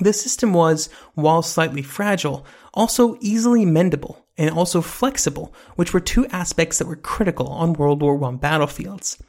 The 0.00 0.12
system 0.12 0.54
was, 0.54 0.88
while 1.14 1.42
slightly 1.42 1.82
fragile, 1.82 2.46
also 2.72 3.16
easily 3.20 3.66
mendable 3.66 4.22
and 4.38 4.50
also 4.50 4.80
flexible, 4.80 5.54
which 5.76 5.92
were 5.92 6.00
two 6.00 6.26
aspects 6.28 6.78
that 6.78 6.86
were 6.86 6.96
critical 6.96 7.48
on 7.48 7.74
World 7.74 8.00
War 8.00 8.22
I 8.24 8.32
battlefields. 8.32 9.22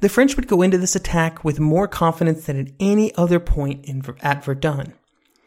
The 0.00 0.08
French 0.08 0.36
would 0.36 0.46
go 0.46 0.62
into 0.62 0.78
this 0.78 0.96
attack 0.96 1.44
with 1.44 1.60
more 1.60 1.86
confidence 1.86 2.46
than 2.46 2.58
at 2.58 2.72
any 2.80 3.14
other 3.16 3.40
point 3.40 3.84
in, 3.84 4.02
at 4.22 4.44
Verdun. 4.44 4.94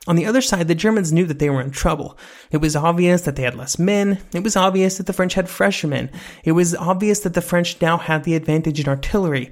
On 0.05 0.17
the 0.17 0.25
other 0.25 0.41
side, 0.41 0.67
the 0.67 0.75
Germans 0.75 1.13
knew 1.13 1.25
that 1.25 1.39
they 1.39 1.49
were 1.49 1.61
in 1.61 1.71
trouble. 1.71 2.17
It 2.51 2.57
was 2.57 2.75
obvious 2.75 3.21
that 3.21 3.37
they 3.37 3.43
had 3.43 3.55
less 3.55 3.79
men. 3.79 4.19
It 4.33 4.43
was 4.43 4.57
obvious 4.57 4.97
that 4.97 5.05
the 5.05 5.13
French 5.13 5.33
had 5.33 5.49
fresher 5.49 5.87
men. 5.87 6.11
It 6.43 6.51
was 6.51 6.75
obvious 6.75 7.21
that 7.21 7.33
the 7.33 7.41
French 7.41 7.81
now 7.81 7.97
had 7.97 8.25
the 8.25 8.35
advantage 8.35 8.81
in 8.81 8.89
artillery. 8.89 9.49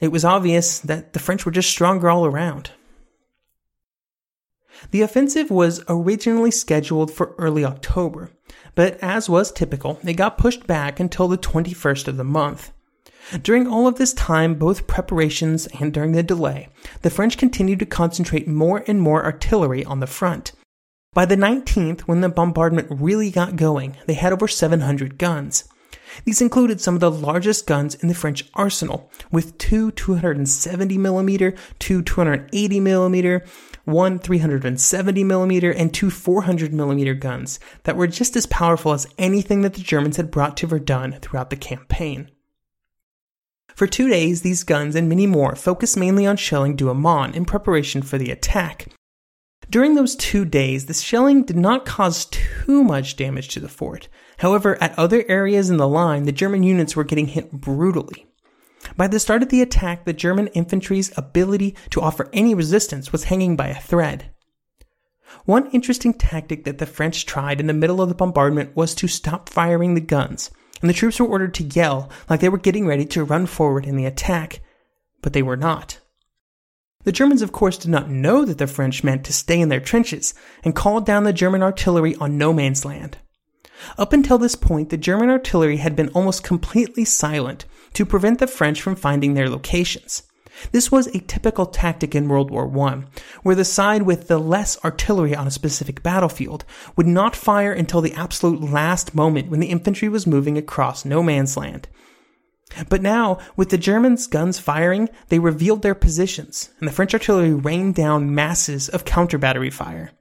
It 0.00 0.08
was 0.08 0.24
obvious 0.24 0.80
that 0.80 1.14
the 1.14 1.18
French 1.18 1.46
were 1.46 1.52
just 1.52 1.70
stronger 1.70 2.10
all 2.10 2.26
around. 2.26 2.70
The 4.90 5.02
offensive 5.02 5.50
was 5.50 5.82
originally 5.88 6.50
scheduled 6.50 7.10
for 7.10 7.34
early 7.38 7.64
October, 7.64 8.30
but 8.74 8.98
as 9.00 9.28
was 9.28 9.52
typical, 9.52 9.98
it 10.04 10.14
got 10.14 10.38
pushed 10.38 10.66
back 10.66 11.00
until 11.00 11.28
the 11.28 11.38
21st 11.38 12.08
of 12.08 12.16
the 12.16 12.24
month. 12.24 12.72
During 13.42 13.66
all 13.66 13.86
of 13.86 13.96
this 13.96 14.12
time, 14.12 14.54
both 14.54 14.86
preparations 14.86 15.66
and 15.80 15.92
during 15.92 16.12
the 16.12 16.22
delay, 16.22 16.68
the 17.02 17.10
French 17.10 17.38
continued 17.38 17.78
to 17.78 17.86
concentrate 17.86 18.46
more 18.46 18.84
and 18.86 19.00
more 19.00 19.24
artillery 19.24 19.84
on 19.84 20.00
the 20.00 20.06
front. 20.06 20.52
By 21.14 21.24
the 21.24 21.36
19th, 21.36 22.00
when 22.02 22.20
the 22.20 22.28
bombardment 22.28 22.88
really 22.90 23.30
got 23.30 23.56
going, 23.56 23.96
they 24.06 24.14
had 24.14 24.32
over 24.32 24.48
700 24.48 25.16
guns. 25.16 25.64
These 26.24 26.42
included 26.42 26.80
some 26.80 26.94
of 26.94 27.00
the 27.00 27.10
largest 27.10 27.66
guns 27.66 27.94
in 27.94 28.08
the 28.08 28.14
French 28.14 28.44
arsenal, 28.54 29.10
with 29.30 29.56
two 29.58 29.92
270mm, 29.92 31.58
two 31.78 32.02
280mm, 32.02 33.48
one 33.84 34.18
370mm, 34.18 35.74
and 35.76 35.92
two 35.92 36.06
400mm 36.06 37.20
guns 37.20 37.60
that 37.84 37.96
were 37.96 38.06
just 38.06 38.36
as 38.36 38.46
powerful 38.46 38.92
as 38.92 39.06
anything 39.18 39.62
that 39.62 39.74
the 39.74 39.80
Germans 39.80 40.16
had 40.16 40.30
brought 40.30 40.56
to 40.58 40.66
Verdun 40.66 41.18
throughout 41.20 41.50
the 41.50 41.56
campaign. 41.56 42.30
For 43.74 43.86
two 43.86 44.08
days, 44.08 44.42
these 44.42 44.62
guns 44.62 44.94
and 44.94 45.08
many 45.08 45.26
more 45.26 45.56
focused 45.56 45.96
mainly 45.96 46.26
on 46.26 46.36
shelling 46.36 46.76
Douaumont 46.76 47.34
in 47.34 47.44
preparation 47.44 48.02
for 48.02 48.18
the 48.18 48.30
attack. 48.30 48.86
During 49.68 49.94
those 49.94 50.14
two 50.14 50.44
days, 50.44 50.86
the 50.86 50.94
shelling 50.94 51.42
did 51.44 51.56
not 51.56 51.84
cause 51.84 52.26
too 52.26 52.84
much 52.84 53.16
damage 53.16 53.48
to 53.48 53.60
the 53.60 53.68
fort. 53.68 54.08
However, 54.38 54.80
at 54.82 54.96
other 54.98 55.24
areas 55.28 55.70
in 55.70 55.78
the 55.78 55.88
line, 55.88 56.24
the 56.24 56.32
German 56.32 56.62
units 56.62 56.94
were 56.94 57.04
getting 57.04 57.26
hit 57.26 57.50
brutally. 57.50 58.26
By 58.96 59.08
the 59.08 59.20
start 59.20 59.42
of 59.42 59.48
the 59.48 59.62
attack, 59.62 60.04
the 60.04 60.12
German 60.12 60.48
infantry's 60.48 61.12
ability 61.16 61.74
to 61.90 62.00
offer 62.00 62.28
any 62.32 62.54
resistance 62.54 63.12
was 63.12 63.24
hanging 63.24 63.56
by 63.56 63.68
a 63.68 63.80
thread. 63.80 64.30
One 65.44 65.70
interesting 65.72 66.14
tactic 66.14 66.64
that 66.64 66.78
the 66.78 66.86
French 66.86 67.26
tried 67.26 67.60
in 67.60 67.66
the 67.66 67.72
middle 67.72 68.00
of 68.00 68.08
the 68.08 68.14
bombardment 68.14 68.76
was 68.76 68.94
to 68.96 69.08
stop 69.08 69.48
firing 69.48 69.94
the 69.94 70.00
guns 70.00 70.50
and 70.84 70.90
the 70.90 70.94
troops 70.94 71.18
were 71.18 71.26
ordered 71.26 71.54
to 71.54 71.64
yell 71.64 72.10
like 72.28 72.40
they 72.40 72.48
were 72.50 72.58
getting 72.58 72.86
ready 72.86 73.06
to 73.06 73.24
run 73.24 73.46
forward 73.46 73.86
in 73.86 73.96
the 73.96 74.04
attack, 74.04 74.60
but 75.22 75.32
they 75.32 75.42
were 75.42 75.56
not. 75.56 75.98
The 77.04 77.12
Germans, 77.12 77.40
of 77.40 77.52
course, 77.52 77.78
did 77.78 77.90
not 77.90 78.10
know 78.10 78.44
that 78.44 78.58
the 78.58 78.66
French 78.66 79.02
meant 79.02 79.24
to 79.24 79.32
stay 79.32 79.58
in 79.58 79.70
their 79.70 79.80
trenches 79.80 80.34
and 80.62 80.74
called 80.74 81.06
down 81.06 81.24
the 81.24 81.32
German 81.32 81.62
artillery 81.62 82.14
on 82.16 82.36
no 82.36 82.52
man's 82.52 82.84
land. 82.84 83.16
Up 83.96 84.12
until 84.12 84.36
this 84.36 84.56
point, 84.56 84.90
the 84.90 84.98
German 84.98 85.30
artillery 85.30 85.78
had 85.78 85.96
been 85.96 86.10
almost 86.10 86.44
completely 86.44 87.06
silent 87.06 87.64
to 87.94 88.06
prevent 88.06 88.38
the 88.38 88.46
French 88.46 88.80
from 88.82 88.96
finding 88.96 89.34
their 89.34 89.48
locations. 89.48 90.22
This 90.70 90.90
was 90.90 91.08
a 91.08 91.20
typical 91.20 91.66
tactic 91.66 92.14
in 92.14 92.28
World 92.28 92.50
War 92.50 92.70
I, 92.86 93.04
where 93.42 93.56
the 93.56 93.64
side 93.64 94.02
with 94.02 94.28
the 94.28 94.38
less 94.38 94.82
artillery 94.84 95.34
on 95.34 95.46
a 95.46 95.50
specific 95.50 96.02
battlefield 96.02 96.64
would 96.96 97.06
not 97.06 97.34
fire 97.34 97.72
until 97.72 98.00
the 98.00 98.14
absolute 98.14 98.60
last 98.60 99.14
moment 99.14 99.50
when 99.50 99.60
the 99.60 99.70
infantry 99.70 100.08
was 100.08 100.26
moving 100.26 100.56
across 100.56 101.04
no 101.04 101.22
man's 101.22 101.56
land. 101.56 101.88
But 102.88 103.02
now, 103.02 103.38
with 103.56 103.70
the 103.70 103.78
Germans' 103.78 104.26
guns 104.26 104.58
firing, 104.58 105.08
they 105.28 105.38
revealed 105.38 105.82
their 105.82 105.94
positions, 105.94 106.70
and 106.78 106.88
the 106.88 106.92
French 106.92 107.14
artillery 107.14 107.52
rained 107.52 107.94
down 107.94 108.34
masses 108.34 108.88
of 108.88 109.04
counter 109.04 109.38
battery 109.38 109.70
fire. 109.70 110.12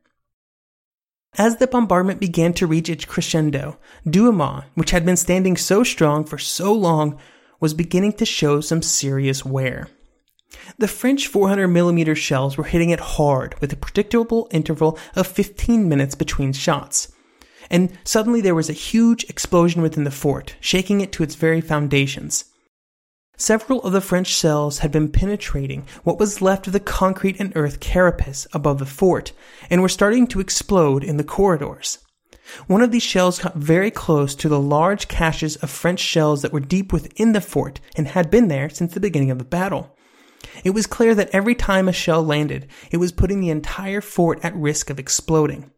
As 1.35 1.57
the 1.57 1.67
bombardment 1.67 2.19
began 2.19 2.53
to 2.53 2.67
reach 2.67 2.89
its 2.89 3.05
crescendo, 3.05 3.79
Douaumont, 4.05 4.65
which 4.75 4.91
had 4.91 5.05
been 5.05 5.17
standing 5.17 5.57
so 5.57 5.83
strong 5.83 6.25
for 6.25 6.37
so 6.37 6.73
long, 6.73 7.17
was 7.63 7.73
beginning 7.73 8.11
to 8.11 8.25
show 8.25 8.59
some 8.59 8.81
serious 8.81 9.45
wear. 9.45 9.87
The 10.79 10.87
French 10.89 11.31
400mm 11.31 12.13
shells 12.17 12.57
were 12.57 12.65
hitting 12.65 12.89
it 12.89 12.99
hard 12.99 13.57
with 13.61 13.71
a 13.71 13.77
predictable 13.77 14.49
interval 14.51 14.99
of 15.15 15.27
15 15.27 15.87
minutes 15.87 16.13
between 16.13 16.51
shots. 16.51 17.13
And 17.69 17.97
suddenly 18.03 18.41
there 18.41 18.53
was 18.53 18.69
a 18.69 18.73
huge 18.73 19.23
explosion 19.29 19.81
within 19.81 20.03
the 20.03 20.11
fort, 20.11 20.57
shaking 20.59 20.99
it 20.99 21.13
to 21.13 21.23
its 21.23 21.35
very 21.35 21.61
foundations. 21.61 22.43
Several 23.37 23.81
of 23.83 23.93
the 23.93 24.01
French 24.01 24.27
shells 24.27 24.79
had 24.79 24.91
been 24.91 25.09
penetrating 25.09 25.87
what 26.03 26.19
was 26.19 26.41
left 26.41 26.67
of 26.67 26.73
the 26.73 26.81
concrete 26.81 27.39
and 27.39 27.53
earth 27.55 27.79
carapace 27.79 28.45
above 28.51 28.79
the 28.79 28.85
fort 28.85 29.31
and 29.69 29.81
were 29.81 29.87
starting 29.87 30.27
to 30.27 30.41
explode 30.41 31.01
in 31.01 31.15
the 31.15 31.23
corridors. 31.23 31.99
One 32.67 32.81
of 32.81 32.91
these 32.91 33.03
shells 33.03 33.39
got 33.39 33.55
very 33.55 33.89
close 33.91 34.35
to 34.35 34.49
the 34.49 34.59
large 34.59 35.07
caches 35.07 35.55
of 35.57 35.69
French 35.69 35.99
shells 35.99 36.41
that 36.41 36.53
were 36.53 36.59
deep 36.59 36.91
within 36.91 37.31
the 37.31 37.41
fort 37.41 37.79
and 37.95 38.07
had 38.07 38.29
been 38.29 38.47
there 38.47 38.69
since 38.69 38.93
the 38.93 38.99
beginning 38.99 39.31
of 39.31 39.37
the 39.37 39.45
battle. 39.45 39.95
It 40.63 40.71
was 40.71 40.85
clear 40.87 41.15
that 41.15 41.29
every 41.31 41.55
time 41.55 41.87
a 41.87 41.93
shell 41.93 42.23
landed, 42.23 42.67
it 42.91 42.97
was 42.97 43.11
putting 43.11 43.39
the 43.39 43.49
entire 43.49 44.01
fort 44.01 44.43
at 44.43 44.55
risk 44.55 44.89
of 44.89 44.99
exploding. 44.99 45.71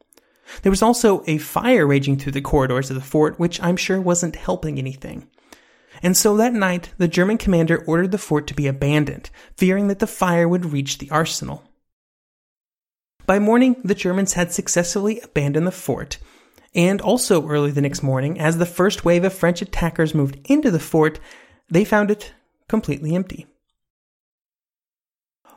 There 0.62 0.72
was 0.72 0.82
also 0.82 1.24
a 1.28 1.38
fire 1.38 1.88
raging 1.88 2.18
through 2.18 2.34
the 2.34 2.42
corridors 2.42 2.90
of 2.90 2.96
the 2.96 3.02
fort, 3.02 3.40
which 3.40 3.62
I'm 3.62 3.78
sure 3.78 4.02
wasn't 4.02 4.36
helping 4.36 4.78
anything. 4.78 5.28
And 6.04 6.18
so 6.18 6.36
that 6.38 6.54
night, 6.54 6.92
the 6.98 7.08
German 7.08 7.38
commander 7.38 7.84
ordered 7.88 8.12
the 8.12 8.18
fort 8.18 8.48
to 8.48 8.54
be 8.54 8.68
abandoned, 8.68 9.30
fearing 9.56 9.88
that 9.88 10.00
the 10.00 10.08
fire 10.08 10.48
would 10.48 10.72
reach 10.74 10.98
the 10.98 11.10
arsenal. 11.10 11.64
By 13.26 13.40
morning, 13.40 13.78
the 13.84 13.96
Germans 13.96 14.34
had 14.34 14.52
successfully 14.52 15.20
abandoned 15.22 15.66
the 15.66 15.72
fort, 15.72 16.18
and 16.76 17.02
also 17.02 17.48
early 17.48 17.72
the 17.72 17.82
next 17.82 18.04
morning, 18.04 18.40
as 18.40 18.58
the 18.58 18.66
first 18.66 19.06
wave 19.06 19.24
of 19.24 19.34
French 19.34 19.62
attackers 19.62 20.14
moved 20.14 20.38
into 20.50 20.70
the 20.70 20.80
fort, 20.80 21.20
they 21.70 21.86
found 21.86 22.12
it 22.12 22.34
completely 22.68 23.16
empty. 23.16 23.48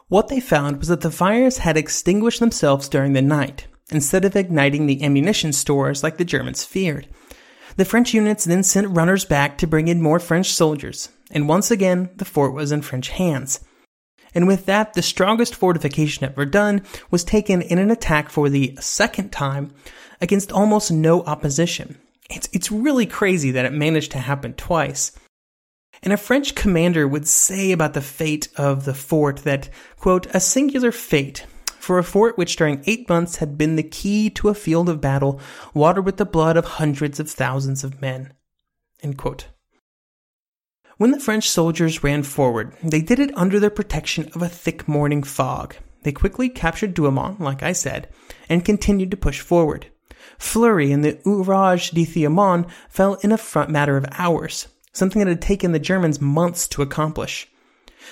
What 0.06 0.28
they 0.28 0.40
found 0.40 0.78
was 0.78 0.88
that 0.88 1.02
the 1.02 1.10
fires 1.10 1.58
had 1.58 1.76
extinguished 1.76 2.40
themselves 2.40 2.88
during 2.88 3.12
the 3.12 3.20
night, 3.20 3.66
instead 3.90 4.24
of 4.24 4.36
igniting 4.36 4.86
the 4.86 5.02
ammunition 5.02 5.52
stores 5.52 6.02
like 6.02 6.16
the 6.16 6.24
Germans 6.24 6.64
feared. 6.64 7.08
The 7.76 7.84
French 7.84 8.14
units 8.14 8.44
then 8.44 8.62
sent 8.62 8.88
runners 8.88 9.24
back 9.24 9.58
to 9.58 9.66
bring 9.66 9.88
in 9.88 10.00
more 10.00 10.18
French 10.18 10.52
soldiers, 10.52 11.10
and 11.30 11.48
once 11.48 11.70
again 11.70 12.10
the 12.16 12.24
fort 12.24 12.54
was 12.54 12.72
in 12.72 12.82
French 12.82 13.08
hands. 13.08 13.60
And 14.34 14.46
with 14.46 14.66
that, 14.66 14.94
the 14.94 15.02
strongest 15.02 15.54
fortification 15.54 16.24
at 16.24 16.34
Verdun 16.34 16.82
was 17.10 17.24
taken 17.24 17.62
in 17.62 17.78
an 17.78 17.90
attack 17.90 18.28
for 18.28 18.48
the 18.48 18.76
second 18.80 19.30
time 19.30 19.72
against 20.20 20.52
almost 20.52 20.90
no 20.90 21.22
opposition. 21.22 21.98
It's, 22.30 22.48
it's 22.52 22.70
really 22.70 23.06
crazy 23.06 23.50
that 23.52 23.64
it 23.64 23.72
managed 23.72 24.12
to 24.12 24.18
happen 24.18 24.52
twice. 24.54 25.12
And 26.02 26.12
a 26.12 26.16
French 26.16 26.54
commander 26.54 27.08
would 27.08 27.26
say 27.26 27.72
about 27.72 27.94
the 27.94 28.00
fate 28.00 28.48
of 28.56 28.84
the 28.84 28.94
fort 28.94 29.38
that, 29.38 29.68
quote, 29.96 30.26
a 30.34 30.40
singular 30.40 30.92
fate 30.92 31.44
for 31.66 31.98
a 31.98 32.04
fort 32.04 32.36
which 32.36 32.56
during 32.56 32.82
eight 32.86 33.08
months 33.08 33.36
had 33.36 33.56
been 33.56 33.76
the 33.76 33.82
key 33.82 34.28
to 34.30 34.48
a 34.48 34.54
field 34.54 34.88
of 34.88 35.00
battle 35.00 35.40
watered 35.74 36.04
with 36.04 36.18
the 36.18 36.26
blood 36.26 36.56
of 36.56 36.64
hundreds 36.64 37.18
of 37.18 37.30
thousands 37.30 37.82
of 37.82 38.00
men. 38.00 38.32
When 40.98 41.12
the 41.12 41.20
French 41.20 41.48
soldiers 41.48 42.02
ran 42.02 42.24
forward, 42.24 42.72
they 42.82 43.00
did 43.00 43.20
it 43.20 43.30
under 43.36 43.60
the 43.60 43.70
protection 43.70 44.30
of 44.34 44.42
a 44.42 44.48
thick 44.48 44.88
morning 44.88 45.22
fog. 45.22 45.76
They 46.02 46.10
quickly 46.10 46.48
captured 46.48 46.92
Douaumont, 46.92 47.38
like 47.38 47.62
I 47.62 47.72
said, 47.72 48.08
and 48.48 48.64
continued 48.64 49.12
to 49.12 49.16
push 49.16 49.40
forward. 49.40 49.86
Fleury 50.38 50.90
and 50.90 51.04
the 51.04 51.20
Ouvrage 51.24 51.92
de 51.92 52.04
Thiamont 52.04 52.68
fell 52.88 53.14
in 53.22 53.30
a 53.30 53.38
front 53.38 53.70
matter 53.70 53.96
of 53.96 54.06
hours. 54.18 54.66
something 54.92 55.20
that 55.20 55.28
had 55.28 55.40
taken 55.40 55.70
the 55.70 55.78
Germans 55.78 56.20
months 56.20 56.66
to 56.66 56.82
accomplish. 56.82 57.46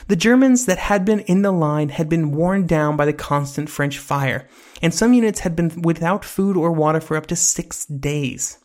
The 0.06 0.14
Germans 0.14 0.66
that 0.66 0.78
had 0.78 1.04
been 1.04 1.20
in 1.20 1.42
the 1.42 1.50
line 1.50 1.88
had 1.88 2.08
been 2.08 2.30
worn 2.30 2.66
down 2.66 2.96
by 2.96 3.06
the 3.06 3.12
constant 3.12 3.68
French 3.68 3.98
fire, 3.98 4.46
and 4.80 4.94
some 4.94 5.12
units 5.12 5.40
had 5.40 5.56
been 5.56 5.82
without 5.82 6.24
food 6.24 6.56
or 6.56 6.70
water 6.70 7.00
for 7.00 7.16
up 7.16 7.26
to 7.26 7.36
six 7.36 7.84
days. 7.86 8.58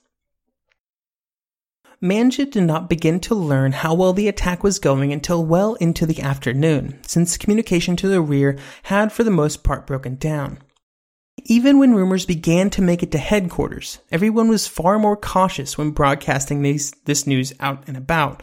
Mangin 2.03 2.49
did 2.49 2.63
not 2.63 2.89
begin 2.89 3.19
to 3.19 3.35
learn 3.35 3.73
how 3.73 3.93
well 3.93 4.11
the 4.11 4.27
attack 4.27 4.63
was 4.63 4.79
going 4.79 5.13
until 5.13 5.45
well 5.45 5.75
into 5.75 6.07
the 6.07 6.19
afternoon, 6.21 6.99
since 7.05 7.37
communication 7.37 7.95
to 7.97 8.07
the 8.07 8.21
rear 8.21 8.57
had 8.83 9.11
for 9.11 9.23
the 9.23 9.29
most 9.29 9.63
part 9.63 9.85
broken 9.85 10.15
down. 10.15 10.57
Even 11.43 11.77
when 11.77 11.93
rumors 11.93 12.25
began 12.25 12.71
to 12.71 12.81
make 12.81 13.03
it 13.03 13.11
to 13.11 13.19
headquarters, 13.19 13.99
everyone 14.11 14.49
was 14.49 14.67
far 14.67 14.97
more 14.97 15.15
cautious 15.15 15.77
when 15.77 15.91
broadcasting 15.91 16.63
these, 16.63 16.91
this 17.05 17.27
news 17.27 17.53
out 17.59 17.83
and 17.87 17.95
about. 17.95 18.41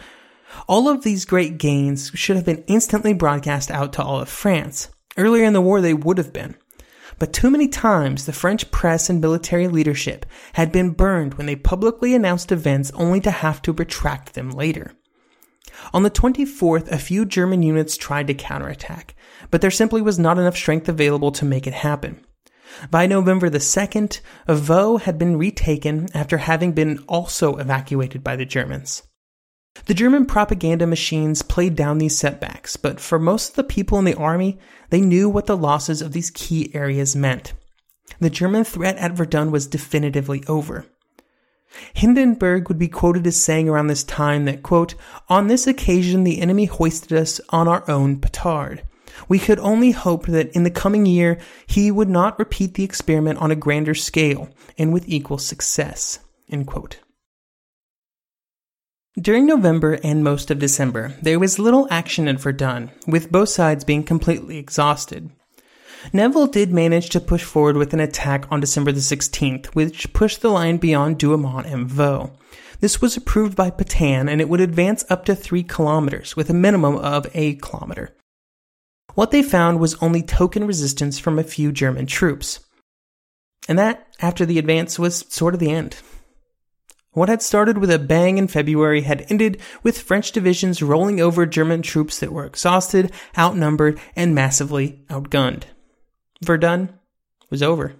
All 0.68 0.88
of 0.88 1.02
these 1.02 1.24
great 1.24 1.58
gains 1.58 2.12
should 2.14 2.36
have 2.36 2.46
been 2.46 2.64
instantly 2.68 3.12
broadcast 3.12 3.72
out 3.72 3.92
to 3.94 4.02
all 4.02 4.20
of 4.20 4.28
France. 4.28 4.88
Earlier 5.16 5.44
in 5.44 5.52
the 5.52 5.60
war, 5.60 5.80
they 5.80 5.94
would 5.94 6.18
have 6.18 6.32
been. 6.32 6.54
But 7.18 7.32
too 7.32 7.50
many 7.50 7.68
times, 7.68 8.26
the 8.26 8.32
French 8.32 8.70
press 8.70 9.10
and 9.10 9.20
military 9.20 9.66
leadership 9.66 10.24
had 10.52 10.70
been 10.70 10.90
burned 10.90 11.34
when 11.34 11.46
they 11.46 11.56
publicly 11.56 12.14
announced 12.14 12.52
events 12.52 12.92
only 12.94 13.20
to 13.20 13.30
have 13.30 13.60
to 13.62 13.72
retract 13.72 14.34
them 14.34 14.50
later. 14.50 14.92
On 15.92 16.02
the 16.02 16.10
24th, 16.10 16.90
a 16.90 16.98
few 16.98 17.24
German 17.24 17.62
units 17.62 17.96
tried 17.96 18.26
to 18.28 18.34
counterattack, 18.34 19.14
but 19.50 19.60
there 19.60 19.70
simply 19.70 20.00
was 20.00 20.18
not 20.18 20.38
enough 20.38 20.56
strength 20.56 20.88
available 20.88 21.32
to 21.32 21.44
make 21.44 21.66
it 21.66 21.74
happen. 21.74 22.24
By 22.90 23.06
November 23.06 23.48
the 23.48 23.58
2nd, 23.58 24.20
Vaux 24.46 25.04
had 25.04 25.18
been 25.18 25.38
retaken 25.38 26.08
after 26.14 26.38
having 26.38 26.72
been 26.72 26.98
also 27.08 27.56
evacuated 27.56 28.22
by 28.22 28.36
the 28.36 28.44
Germans. 28.44 29.02
The 29.86 29.94
German 29.94 30.26
propaganda 30.26 30.86
machines 30.86 31.42
played 31.42 31.76
down 31.76 31.98
these 31.98 32.18
setbacks, 32.18 32.76
but 32.76 33.00
for 33.00 33.18
most 33.18 33.50
of 33.50 33.56
the 33.56 33.64
people 33.64 33.98
in 33.98 34.04
the 34.04 34.14
army, 34.14 34.58
they 34.90 35.00
knew 35.00 35.28
what 35.28 35.46
the 35.46 35.56
losses 35.56 36.02
of 36.02 36.12
these 36.12 36.30
key 36.30 36.70
areas 36.74 37.16
meant. 37.16 37.52
The 38.20 38.30
German 38.30 38.64
threat 38.64 38.96
at 38.96 39.12
Verdun 39.12 39.50
was 39.50 39.66
definitively 39.66 40.42
over. 40.48 40.86
Hindenburg 41.94 42.68
would 42.68 42.78
be 42.78 42.88
quoted 42.88 43.26
as 43.26 43.42
saying 43.42 43.68
around 43.68 43.88
this 43.88 44.04
time 44.04 44.46
that, 44.46 44.62
quote, 44.62 44.94
on 45.28 45.46
this 45.46 45.66
occasion 45.66 46.24
the 46.24 46.40
enemy 46.40 46.64
hoisted 46.64 47.12
us 47.12 47.40
on 47.50 47.68
our 47.68 47.88
own 47.88 48.18
petard. 48.18 48.82
We 49.28 49.38
could 49.38 49.58
only 49.58 49.90
hope 49.90 50.26
that 50.26 50.50
in 50.52 50.62
the 50.62 50.70
coming 50.70 51.06
year 51.06 51.38
he 51.66 51.90
would 51.90 52.08
not 52.08 52.38
repeat 52.38 52.74
the 52.74 52.84
experiment 52.84 53.38
on 53.40 53.50
a 53.50 53.56
grander 53.56 53.94
scale 53.94 54.48
and 54.78 54.92
with 54.92 55.08
equal 55.08 55.38
success. 55.38 56.20
During 59.20 59.46
November 59.46 59.98
and 60.04 60.22
most 60.22 60.48
of 60.48 60.60
December, 60.60 61.12
there 61.20 61.40
was 61.40 61.58
little 61.58 61.88
action 61.90 62.28
at 62.28 62.38
Verdun, 62.38 62.92
with 63.04 63.32
both 63.32 63.48
sides 63.48 63.82
being 63.82 64.04
completely 64.04 64.58
exhausted. 64.58 65.30
Nivelle 66.12 66.46
did 66.46 66.72
manage 66.72 67.08
to 67.10 67.20
push 67.20 67.42
forward 67.42 67.76
with 67.76 67.92
an 67.92 67.98
attack 67.98 68.46
on 68.48 68.60
December 68.60 68.92
the 68.92 69.00
16th, 69.00 69.66
which 69.74 70.12
pushed 70.12 70.40
the 70.40 70.50
line 70.50 70.76
beyond 70.76 71.18
Douaumont 71.18 71.64
and 71.64 71.88
Vaux. 71.88 72.30
This 72.78 73.00
was 73.00 73.16
approved 73.16 73.56
by 73.56 73.70
Petain 73.70 74.28
and 74.28 74.40
it 74.40 74.48
would 74.48 74.60
advance 74.60 75.04
up 75.10 75.24
to 75.24 75.34
3 75.34 75.64
kilometers, 75.64 76.36
with 76.36 76.48
a 76.48 76.54
minimum 76.54 76.96
of 76.96 77.26
a 77.34 77.56
kilometer. 77.56 78.14
What 79.14 79.32
they 79.32 79.42
found 79.42 79.80
was 79.80 80.00
only 80.00 80.22
token 80.22 80.64
resistance 80.64 81.18
from 81.18 81.40
a 81.40 81.44
few 81.44 81.72
German 81.72 82.06
troops. 82.06 82.60
And 83.68 83.76
that, 83.80 84.06
after 84.20 84.46
the 84.46 84.60
advance, 84.60 84.96
was 84.96 85.24
sort 85.28 85.54
of 85.54 85.60
the 85.60 85.72
end. 85.72 85.96
What 87.18 87.28
had 87.28 87.42
started 87.42 87.78
with 87.78 87.90
a 87.90 87.98
bang 87.98 88.38
in 88.38 88.46
February 88.46 89.00
had 89.00 89.26
ended 89.28 89.60
with 89.82 90.00
French 90.00 90.30
divisions 90.30 90.80
rolling 90.80 91.20
over 91.20 91.46
German 91.46 91.82
troops 91.82 92.20
that 92.20 92.32
were 92.32 92.46
exhausted, 92.46 93.10
outnumbered, 93.36 93.98
and 94.14 94.36
massively 94.36 95.02
outgunned. 95.10 95.64
Verdun 96.44 96.96
was 97.50 97.60
over. 97.60 97.96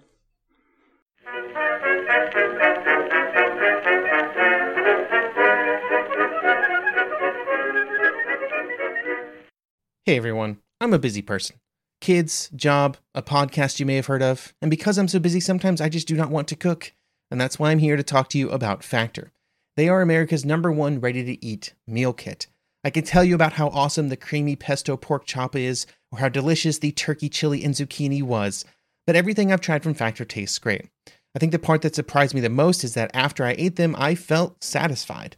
Hey 10.05 10.17
everyone, 10.17 10.59
I'm 10.81 10.95
a 10.95 10.99
busy 11.01 11.23
person. 11.23 11.57
Kids, 12.01 12.51
job, 12.55 12.97
a 13.17 13.23
podcast 13.23 13.81
you 13.81 13.87
may 13.87 13.97
have 13.97 14.07
heard 14.07 14.23
of, 14.23 14.55
and 14.63 14.71
because 14.71 14.97
I'm 14.97 15.09
so 15.09 15.19
busy, 15.19 15.41
sometimes 15.41 15.81
I 15.81 15.89
just 15.89 16.07
do 16.07 16.15
not 16.15 16.31
want 16.31 16.47
to 16.47 16.55
cook 16.55 16.93
and 17.31 17.41
that's 17.41 17.59
why 17.59 17.71
I'm 17.71 17.79
here 17.79 17.97
to 17.97 18.03
talk 18.03 18.29
to 18.31 18.39
you 18.39 18.51
about 18.51 18.85
Factor. 18.85 19.33
They 19.77 19.89
are 19.89 20.03
America's 20.03 20.45
number 20.45 20.73
one 20.73 21.01
ready 21.01 21.25
to 21.25 21.45
eat 21.45 21.75
meal 21.87 22.13
kit. 22.13 22.49
I 22.85 22.91
can 22.91 23.05
tell 23.05 23.25
you 23.25 23.35
about 23.35 23.55
how 23.55 23.69
awesome 23.69 24.09
the 24.09 24.17
creamy 24.17 24.57
pesto 24.57 24.97
pork 24.97 25.25
chop 25.25 25.55
is, 25.55 25.87
or 26.11 26.21
how 26.21 26.29
delicious 26.29 26.79
the 26.79 26.93
turkey 26.93 27.29
chili 27.29 27.65
and 27.65 27.75
zucchini 27.75 28.23
was, 28.23 28.65
but 29.07 29.17
everything 29.17 29.53
I've 29.53 29.61
tried 29.61 29.83
from 29.83 29.95
Factor 29.95 30.25
tastes 30.25 30.59
great. 30.59 30.89
I 31.35 31.39
think 31.39 31.53
the 31.53 31.59
part 31.59 31.83
that 31.83 31.95
surprised 31.95 32.35
me 32.35 32.41
the 32.41 32.49
most 32.49 32.85
is 32.85 32.95
that 32.95 33.11
after 33.15 33.45
I 33.45 33.55
ate 33.59 33.77
them, 33.77 33.95
I 33.99 34.15
felt 34.15 34.63
satisfied. 34.65 35.37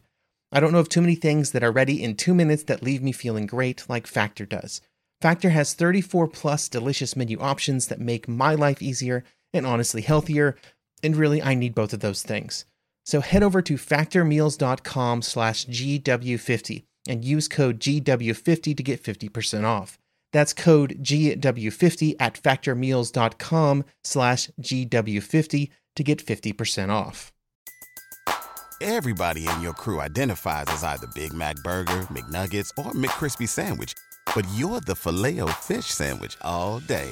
I 0.51 0.59
don't 0.59 0.71
know 0.71 0.79
of 0.79 0.89
too 0.89 1.01
many 1.01 1.15
things 1.15 1.51
that 1.51 1.63
are 1.63 1.71
ready 1.71 2.03
in 2.03 2.15
two 2.15 2.33
minutes 2.33 2.63
that 2.63 2.83
leave 2.83 3.01
me 3.01 3.11
feeling 3.11 3.45
great 3.45 3.87
like 3.87 4.07
Factor 4.07 4.45
does. 4.45 4.81
Factor 5.21 5.51
has 5.51 5.73
34 5.73 6.27
plus 6.27 6.67
delicious 6.67 7.15
menu 7.15 7.39
options 7.39 7.87
that 7.87 7.99
make 7.99 8.27
my 8.27 8.55
life 8.55 8.81
easier 8.81 9.23
and 9.53 9.65
honestly 9.65 10.01
healthier, 10.01 10.55
and 11.03 11.15
really, 11.15 11.41
I 11.41 11.55
need 11.55 11.75
both 11.75 11.93
of 11.93 11.99
those 11.99 12.23
things. 12.23 12.65
So 13.05 13.21
head 13.21 13.43
over 13.43 13.61
to 13.61 13.75
factormeals.com 13.75 15.21
slash 15.21 15.65
GW50 15.65 16.83
and 17.07 17.25
use 17.25 17.47
code 17.47 17.79
GW50 17.79 18.77
to 18.77 18.83
get 18.83 19.03
50% 19.03 19.65
off. 19.65 19.97
That's 20.31 20.53
code 20.53 20.97
GW50 21.01 22.15
at 22.19 22.41
factormeals.com 22.41 23.85
slash 24.03 24.49
GW50 24.61 25.69
to 25.95 26.03
get 26.03 26.25
50% 26.25 26.89
off. 26.89 27.33
Everybody 28.79 29.47
in 29.47 29.61
your 29.61 29.73
crew 29.73 29.99
identifies 29.99 30.65
as 30.69 30.83
either 30.83 31.07
Big 31.13 31.33
Mac 31.33 31.55
Burger, 31.57 32.07
McNuggets, 32.09 32.71
or 32.77 32.91
McCrispy 32.93 33.47
Sandwich, 33.47 33.93
but 34.33 34.45
you're 34.55 34.79
the 34.81 34.95
Filet-O-Fish 34.95 35.85
Sandwich 35.85 36.35
all 36.41 36.79
day 36.79 37.11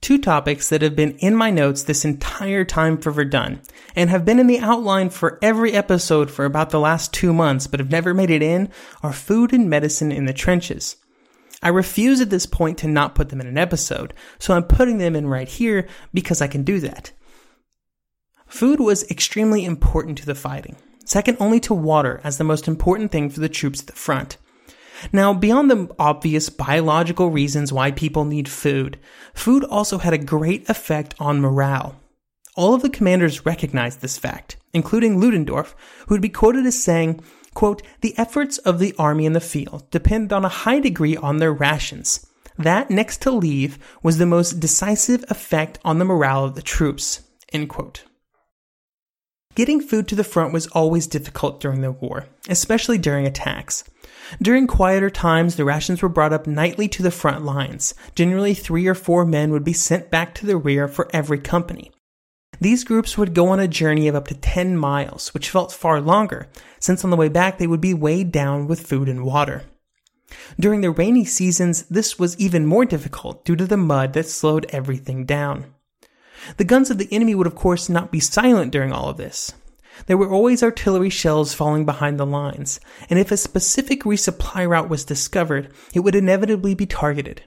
Two 0.00 0.18
topics 0.18 0.68
that 0.68 0.82
have 0.82 0.94
been 0.94 1.16
in 1.18 1.34
my 1.34 1.50
notes 1.50 1.82
this 1.82 2.04
entire 2.04 2.64
time 2.64 2.96
for 2.98 3.10
Verdun, 3.10 3.60
and 3.96 4.10
have 4.10 4.24
been 4.24 4.38
in 4.38 4.46
the 4.46 4.60
outline 4.60 5.10
for 5.10 5.38
every 5.42 5.72
episode 5.72 6.30
for 6.30 6.44
about 6.44 6.70
the 6.70 6.80
last 6.80 7.12
two 7.12 7.32
months, 7.32 7.66
but 7.66 7.80
have 7.80 7.90
never 7.90 8.14
made 8.14 8.30
it 8.30 8.42
in, 8.42 8.70
are 9.02 9.12
food 9.12 9.52
and 9.52 9.68
medicine 9.68 10.12
in 10.12 10.26
the 10.26 10.32
trenches. 10.32 10.96
I 11.62 11.68
refuse 11.70 12.20
at 12.20 12.30
this 12.30 12.46
point 12.46 12.78
to 12.78 12.88
not 12.88 13.16
put 13.16 13.30
them 13.30 13.40
in 13.40 13.48
an 13.48 13.58
episode, 13.58 14.14
so 14.38 14.54
I'm 14.54 14.62
putting 14.64 14.98
them 14.98 15.16
in 15.16 15.26
right 15.26 15.48
here 15.48 15.88
because 16.14 16.40
I 16.40 16.46
can 16.46 16.62
do 16.62 16.78
that. 16.80 17.12
Food 18.46 18.80
was 18.80 19.10
extremely 19.10 19.64
important 19.64 20.18
to 20.18 20.26
the 20.26 20.34
fighting, 20.36 20.76
second 21.04 21.36
only 21.40 21.58
to 21.60 21.74
water 21.74 22.20
as 22.22 22.38
the 22.38 22.44
most 22.44 22.68
important 22.68 23.10
thing 23.10 23.28
for 23.28 23.40
the 23.40 23.48
troops 23.48 23.80
at 23.80 23.88
the 23.88 23.92
front. 23.92 24.36
Now, 25.12 25.32
beyond 25.32 25.70
the 25.70 25.94
obvious 25.98 26.48
biological 26.50 27.30
reasons 27.30 27.72
why 27.72 27.90
people 27.90 28.24
need 28.24 28.48
food, 28.48 28.98
food 29.34 29.64
also 29.64 29.98
had 29.98 30.12
a 30.12 30.18
great 30.18 30.68
effect 30.68 31.14
on 31.18 31.40
morale. 31.40 32.00
All 32.56 32.74
of 32.74 32.82
the 32.82 32.90
commanders 32.90 33.46
recognized 33.46 34.00
this 34.00 34.18
fact, 34.18 34.56
including 34.72 35.20
Ludendorff, 35.20 35.76
who 36.06 36.14
would 36.14 36.22
be 36.22 36.28
quoted 36.28 36.66
as 36.66 36.82
saying, 36.82 37.20
quote, 37.54 37.82
The 38.00 38.18
efforts 38.18 38.58
of 38.58 38.78
the 38.78 38.94
army 38.98 39.26
in 39.26 39.32
the 39.32 39.40
field 39.40 39.90
depend 39.90 40.32
on 40.32 40.44
a 40.44 40.48
high 40.48 40.80
degree 40.80 41.16
on 41.16 41.36
their 41.36 41.52
rations. 41.52 42.26
That, 42.58 42.90
next 42.90 43.22
to 43.22 43.30
leave, 43.30 43.78
was 44.02 44.18
the 44.18 44.26
most 44.26 44.58
decisive 44.58 45.24
effect 45.28 45.78
on 45.84 45.98
the 45.98 46.04
morale 46.04 46.44
of 46.44 46.56
the 46.56 46.62
troops. 46.62 47.22
End 47.52 47.68
quote. 47.68 48.04
Getting 49.54 49.80
food 49.80 50.08
to 50.08 50.16
the 50.16 50.24
front 50.24 50.52
was 50.52 50.66
always 50.68 51.06
difficult 51.06 51.60
during 51.60 51.80
the 51.80 51.92
war, 51.92 52.26
especially 52.48 52.98
during 52.98 53.26
attacks. 53.26 53.84
During 54.40 54.66
quieter 54.66 55.10
times, 55.10 55.56
the 55.56 55.64
rations 55.64 56.02
were 56.02 56.08
brought 56.08 56.32
up 56.32 56.46
nightly 56.46 56.88
to 56.88 57.02
the 57.02 57.10
front 57.10 57.44
lines. 57.44 57.94
Generally, 58.14 58.54
three 58.54 58.86
or 58.86 58.94
four 58.94 59.24
men 59.24 59.50
would 59.50 59.64
be 59.64 59.72
sent 59.72 60.10
back 60.10 60.34
to 60.34 60.46
the 60.46 60.56
rear 60.56 60.88
for 60.88 61.08
every 61.12 61.38
company. 61.38 61.90
These 62.60 62.84
groups 62.84 63.16
would 63.16 63.34
go 63.34 63.48
on 63.48 63.60
a 63.60 63.68
journey 63.68 64.08
of 64.08 64.14
up 64.14 64.28
to 64.28 64.34
10 64.34 64.76
miles, 64.76 65.32
which 65.32 65.50
felt 65.50 65.72
far 65.72 66.00
longer, 66.00 66.48
since 66.80 67.04
on 67.04 67.10
the 67.10 67.16
way 67.16 67.28
back 67.28 67.58
they 67.58 67.66
would 67.66 67.80
be 67.80 67.94
weighed 67.94 68.32
down 68.32 68.66
with 68.66 68.86
food 68.86 69.08
and 69.08 69.24
water. 69.24 69.62
During 70.58 70.80
the 70.80 70.90
rainy 70.90 71.24
seasons, 71.24 71.84
this 71.84 72.18
was 72.18 72.36
even 72.38 72.66
more 72.66 72.84
difficult 72.84 73.44
due 73.44 73.56
to 73.56 73.66
the 73.66 73.76
mud 73.76 74.12
that 74.12 74.28
slowed 74.28 74.66
everything 74.70 75.24
down. 75.24 75.72
The 76.56 76.64
guns 76.64 76.90
of 76.90 76.98
the 76.98 77.08
enemy 77.12 77.34
would 77.34 77.46
of 77.46 77.54
course 77.54 77.88
not 77.88 78.10
be 78.10 78.20
silent 78.20 78.72
during 78.72 78.92
all 78.92 79.08
of 79.08 79.16
this. 79.16 79.52
There 80.06 80.16
were 80.16 80.30
always 80.30 80.62
artillery 80.62 81.10
shells 81.10 81.54
falling 81.54 81.84
behind 81.84 82.18
the 82.18 82.26
lines, 82.26 82.80
and 83.10 83.18
if 83.18 83.30
a 83.30 83.36
specific 83.36 84.02
resupply 84.02 84.68
route 84.68 84.88
was 84.88 85.04
discovered, 85.04 85.72
it 85.92 86.00
would 86.00 86.14
inevitably 86.14 86.74
be 86.74 86.86
targeted. 86.86 87.42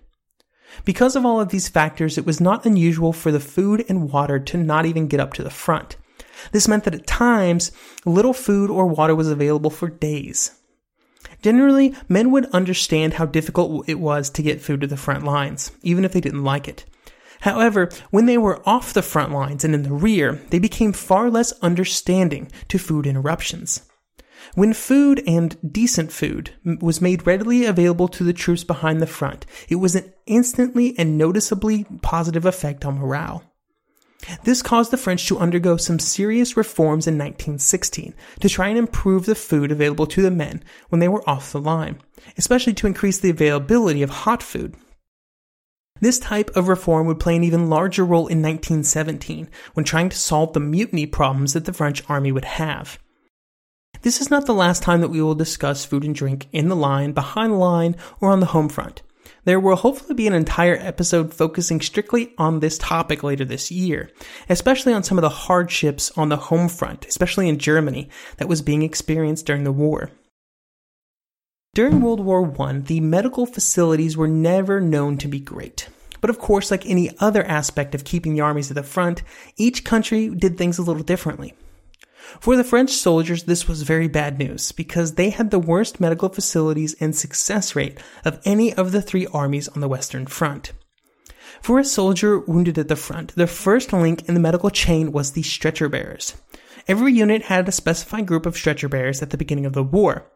Because 0.85 1.15
of 1.15 1.25
all 1.25 1.39
of 1.39 1.49
these 1.49 1.69
factors, 1.69 2.17
it 2.17 2.25
was 2.25 2.39
not 2.39 2.65
unusual 2.65 3.13
for 3.13 3.31
the 3.31 3.39
food 3.39 3.85
and 3.89 4.11
water 4.11 4.39
to 4.39 4.57
not 4.57 4.85
even 4.85 5.07
get 5.07 5.19
up 5.19 5.33
to 5.33 5.43
the 5.43 5.49
front. 5.49 5.97
This 6.51 6.67
meant 6.67 6.85
that 6.85 6.95
at 6.95 7.07
times, 7.07 7.71
little 8.05 8.33
food 8.33 8.69
or 8.69 8.85
water 8.85 9.15
was 9.15 9.29
available 9.29 9.69
for 9.69 9.89
days. 9.89 10.51
Generally, 11.41 11.95
men 12.07 12.31
would 12.31 12.45
understand 12.51 13.15
how 13.15 13.25
difficult 13.25 13.87
it 13.89 13.99
was 13.99 14.29
to 14.29 14.43
get 14.43 14.61
food 14.61 14.81
to 14.81 14.87
the 14.87 14.97
front 14.97 15.23
lines, 15.23 15.71
even 15.81 16.05
if 16.05 16.13
they 16.13 16.21
didn't 16.21 16.43
like 16.43 16.67
it. 16.67 16.85
However, 17.41 17.89
when 18.11 18.25
they 18.25 18.37
were 18.37 18.61
off 18.67 18.93
the 18.93 19.01
front 19.01 19.31
lines 19.31 19.63
and 19.63 19.73
in 19.73 19.83
the 19.83 19.91
rear, 19.91 20.41
they 20.49 20.59
became 20.59 20.93
far 20.93 21.29
less 21.29 21.51
understanding 21.61 22.51
to 22.67 22.77
food 22.77 23.05
interruptions. 23.05 23.81
When 24.53 24.73
food 24.73 25.23
and 25.27 25.57
decent 25.71 26.11
food 26.11 26.51
was 26.81 27.01
made 27.01 27.25
readily 27.25 27.65
available 27.65 28.07
to 28.09 28.23
the 28.23 28.33
troops 28.33 28.63
behind 28.63 29.01
the 29.01 29.07
front, 29.07 29.45
it 29.69 29.75
was 29.75 29.95
an 29.95 30.11
instantly 30.25 30.97
and 30.97 31.17
noticeably 31.17 31.85
positive 32.01 32.45
effect 32.45 32.85
on 32.85 32.99
morale. 32.99 33.43
This 34.43 34.61
caused 34.61 34.91
the 34.91 34.97
French 34.97 35.25
to 35.27 35.39
undergo 35.39 35.77
some 35.77 35.97
serious 35.97 36.55
reforms 36.55 37.07
in 37.07 37.15
1916 37.15 38.13
to 38.39 38.49
try 38.49 38.67
and 38.67 38.77
improve 38.77 39.25
the 39.25 39.33
food 39.33 39.71
available 39.71 40.05
to 40.07 40.21
the 40.21 40.29
men 40.29 40.63
when 40.89 40.99
they 40.99 41.07
were 41.07 41.27
off 41.27 41.51
the 41.51 41.61
line, 41.61 41.99
especially 42.37 42.73
to 42.73 42.87
increase 42.87 43.17
the 43.17 43.31
availability 43.31 44.03
of 44.03 44.11
hot 44.11 44.43
food. 44.43 44.75
This 46.01 46.19
type 46.19 46.49
of 46.55 46.67
reform 46.67 47.05
would 47.07 47.19
play 47.19 47.35
an 47.35 47.43
even 47.43 47.69
larger 47.69 48.03
role 48.03 48.27
in 48.27 48.41
1917 48.41 49.47
when 49.73 49.85
trying 49.85 50.09
to 50.09 50.17
solve 50.17 50.53
the 50.53 50.59
mutiny 50.59 51.05
problems 51.05 51.53
that 51.53 51.65
the 51.65 51.73
French 51.73 52.03
army 52.09 52.31
would 52.31 52.45
have. 52.45 52.99
This 54.01 54.19
is 54.19 54.31
not 54.31 54.47
the 54.47 54.53
last 54.53 54.81
time 54.81 55.01
that 55.01 55.09
we 55.09 55.21
will 55.21 55.35
discuss 55.35 55.85
food 55.85 56.03
and 56.03 56.15
drink 56.15 56.47
in 56.51 56.69
the 56.69 56.75
line, 56.75 57.11
behind 57.11 57.53
the 57.53 57.57
line, 57.57 57.95
or 58.19 58.31
on 58.31 58.39
the 58.39 58.47
home 58.47 58.67
front. 58.67 59.03
There 59.43 59.59
will 59.59 59.75
hopefully 59.75 60.15
be 60.15 60.25
an 60.25 60.33
entire 60.33 60.75
episode 60.75 61.33
focusing 61.35 61.81
strictly 61.81 62.33
on 62.37 62.59
this 62.59 62.79
topic 62.79 63.21
later 63.21 63.45
this 63.45 63.69
year, 63.69 64.09
especially 64.49 64.93
on 64.93 65.03
some 65.03 65.19
of 65.19 65.23
the 65.23 65.29
hardships 65.29 66.11
on 66.17 66.29
the 66.29 66.37
home 66.37 66.67
front, 66.67 67.05
especially 67.05 67.47
in 67.47 67.59
Germany, 67.59 68.09
that 68.37 68.47
was 68.47 68.63
being 68.63 68.81
experienced 68.81 69.45
during 69.45 69.63
the 69.63 69.71
war. 69.71 70.11
During 71.73 72.01
World 72.01 72.19
War 72.19 72.53
I, 72.67 72.79
the 72.79 72.99
medical 72.99 73.45
facilities 73.45 74.17
were 74.17 74.27
never 74.27 74.81
known 74.81 75.17
to 75.19 75.29
be 75.29 75.39
great. 75.39 75.87
But 76.19 76.29
of 76.29 76.37
course, 76.37 76.69
like 76.69 76.85
any 76.85 77.17
other 77.19 77.45
aspect 77.45 77.95
of 77.95 78.03
keeping 78.03 78.33
the 78.33 78.41
armies 78.41 78.69
at 78.69 78.75
the 78.75 78.83
front, 78.83 79.23
each 79.55 79.85
country 79.85 80.27
did 80.27 80.57
things 80.57 80.77
a 80.77 80.81
little 80.81 81.01
differently. 81.01 81.53
For 82.41 82.57
the 82.57 82.65
French 82.65 82.91
soldiers, 82.91 83.43
this 83.43 83.69
was 83.69 83.83
very 83.83 84.09
bad 84.09 84.37
news 84.37 84.73
because 84.73 85.13
they 85.15 85.29
had 85.29 85.49
the 85.49 85.59
worst 85.59 86.01
medical 86.01 86.27
facilities 86.27 86.93
and 86.99 87.15
success 87.15 87.73
rate 87.73 87.97
of 88.25 88.41
any 88.43 88.73
of 88.73 88.91
the 88.91 89.01
three 89.01 89.25
armies 89.27 89.69
on 89.69 89.79
the 89.79 89.87
Western 89.87 90.25
Front. 90.25 90.73
For 91.61 91.79
a 91.79 91.85
soldier 91.85 92.37
wounded 92.37 92.79
at 92.79 92.89
the 92.89 92.97
front, 92.97 93.33
the 93.35 93.47
first 93.47 93.93
link 93.93 94.27
in 94.27 94.33
the 94.33 94.41
medical 94.41 94.71
chain 94.71 95.13
was 95.13 95.31
the 95.31 95.43
stretcher 95.43 95.87
bearers. 95.87 96.33
Every 96.85 97.13
unit 97.13 97.43
had 97.43 97.69
a 97.69 97.71
specified 97.71 98.25
group 98.25 98.45
of 98.45 98.57
stretcher 98.57 98.89
bearers 98.89 99.21
at 99.21 99.29
the 99.29 99.37
beginning 99.37 99.65
of 99.65 99.71
the 99.71 99.83
war 99.83 100.29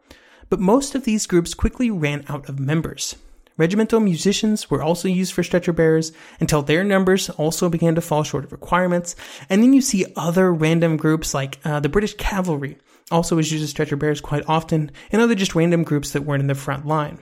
but 0.48 0.60
most 0.60 0.94
of 0.94 1.04
these 1.04 1.26
groups 1.26 1.54
quickly 1.54 1.90
ran 1.90 2.24
out 2.28 2.48
of 2.48 2.60
members. 2.60 3.16
Regimental 3.56 4.00
musicians 4.00 4.70
were 4.70 4.82
also 4.82 5.08
used 5.08 5.32
for 5.32 5.42
stretcher 5.42 5.72
bearers 5.72 6.12
until 6.40 6.60
their 6.62 6.84
numbers 6.84 7.30
also 7.30 7.70
began 7.70 7.94
to 7.94 8.02
fall 8.02 8.22
short 8.22 8.44
of 8.44 8.52
requirements. 8.52 9.16
And 9.48 9.62
then 9.62 9.72
you 9.72 9.80
see 9.80 10.04
other 10.14 10.52
random 10.52 10.98
groups 10.98 11.32
like 11.32 11.58
uh, 11.64 11.80
the 11.80 11.88
British 11.88 12.14
cavalry 12.14 12.76
also 13.10 13.36
was 13.36 13.50
used 13.50 13.64
as 13.64 13.70
stretcher 13.70 13.96
bearers 13.96 14.20
quite 14.20 14.44
often, 14.48 14.90
and 15.12 15.22
other 15.22 15.34
just 15.34 15.54
random 15.54 15.84
groups 15.84 16.12
that 16.12 16.22
weren't 16.22 16.40
in 16.40 16.48
the 16.48 16.54
front 16.54 16.86
line. 16.86 17.18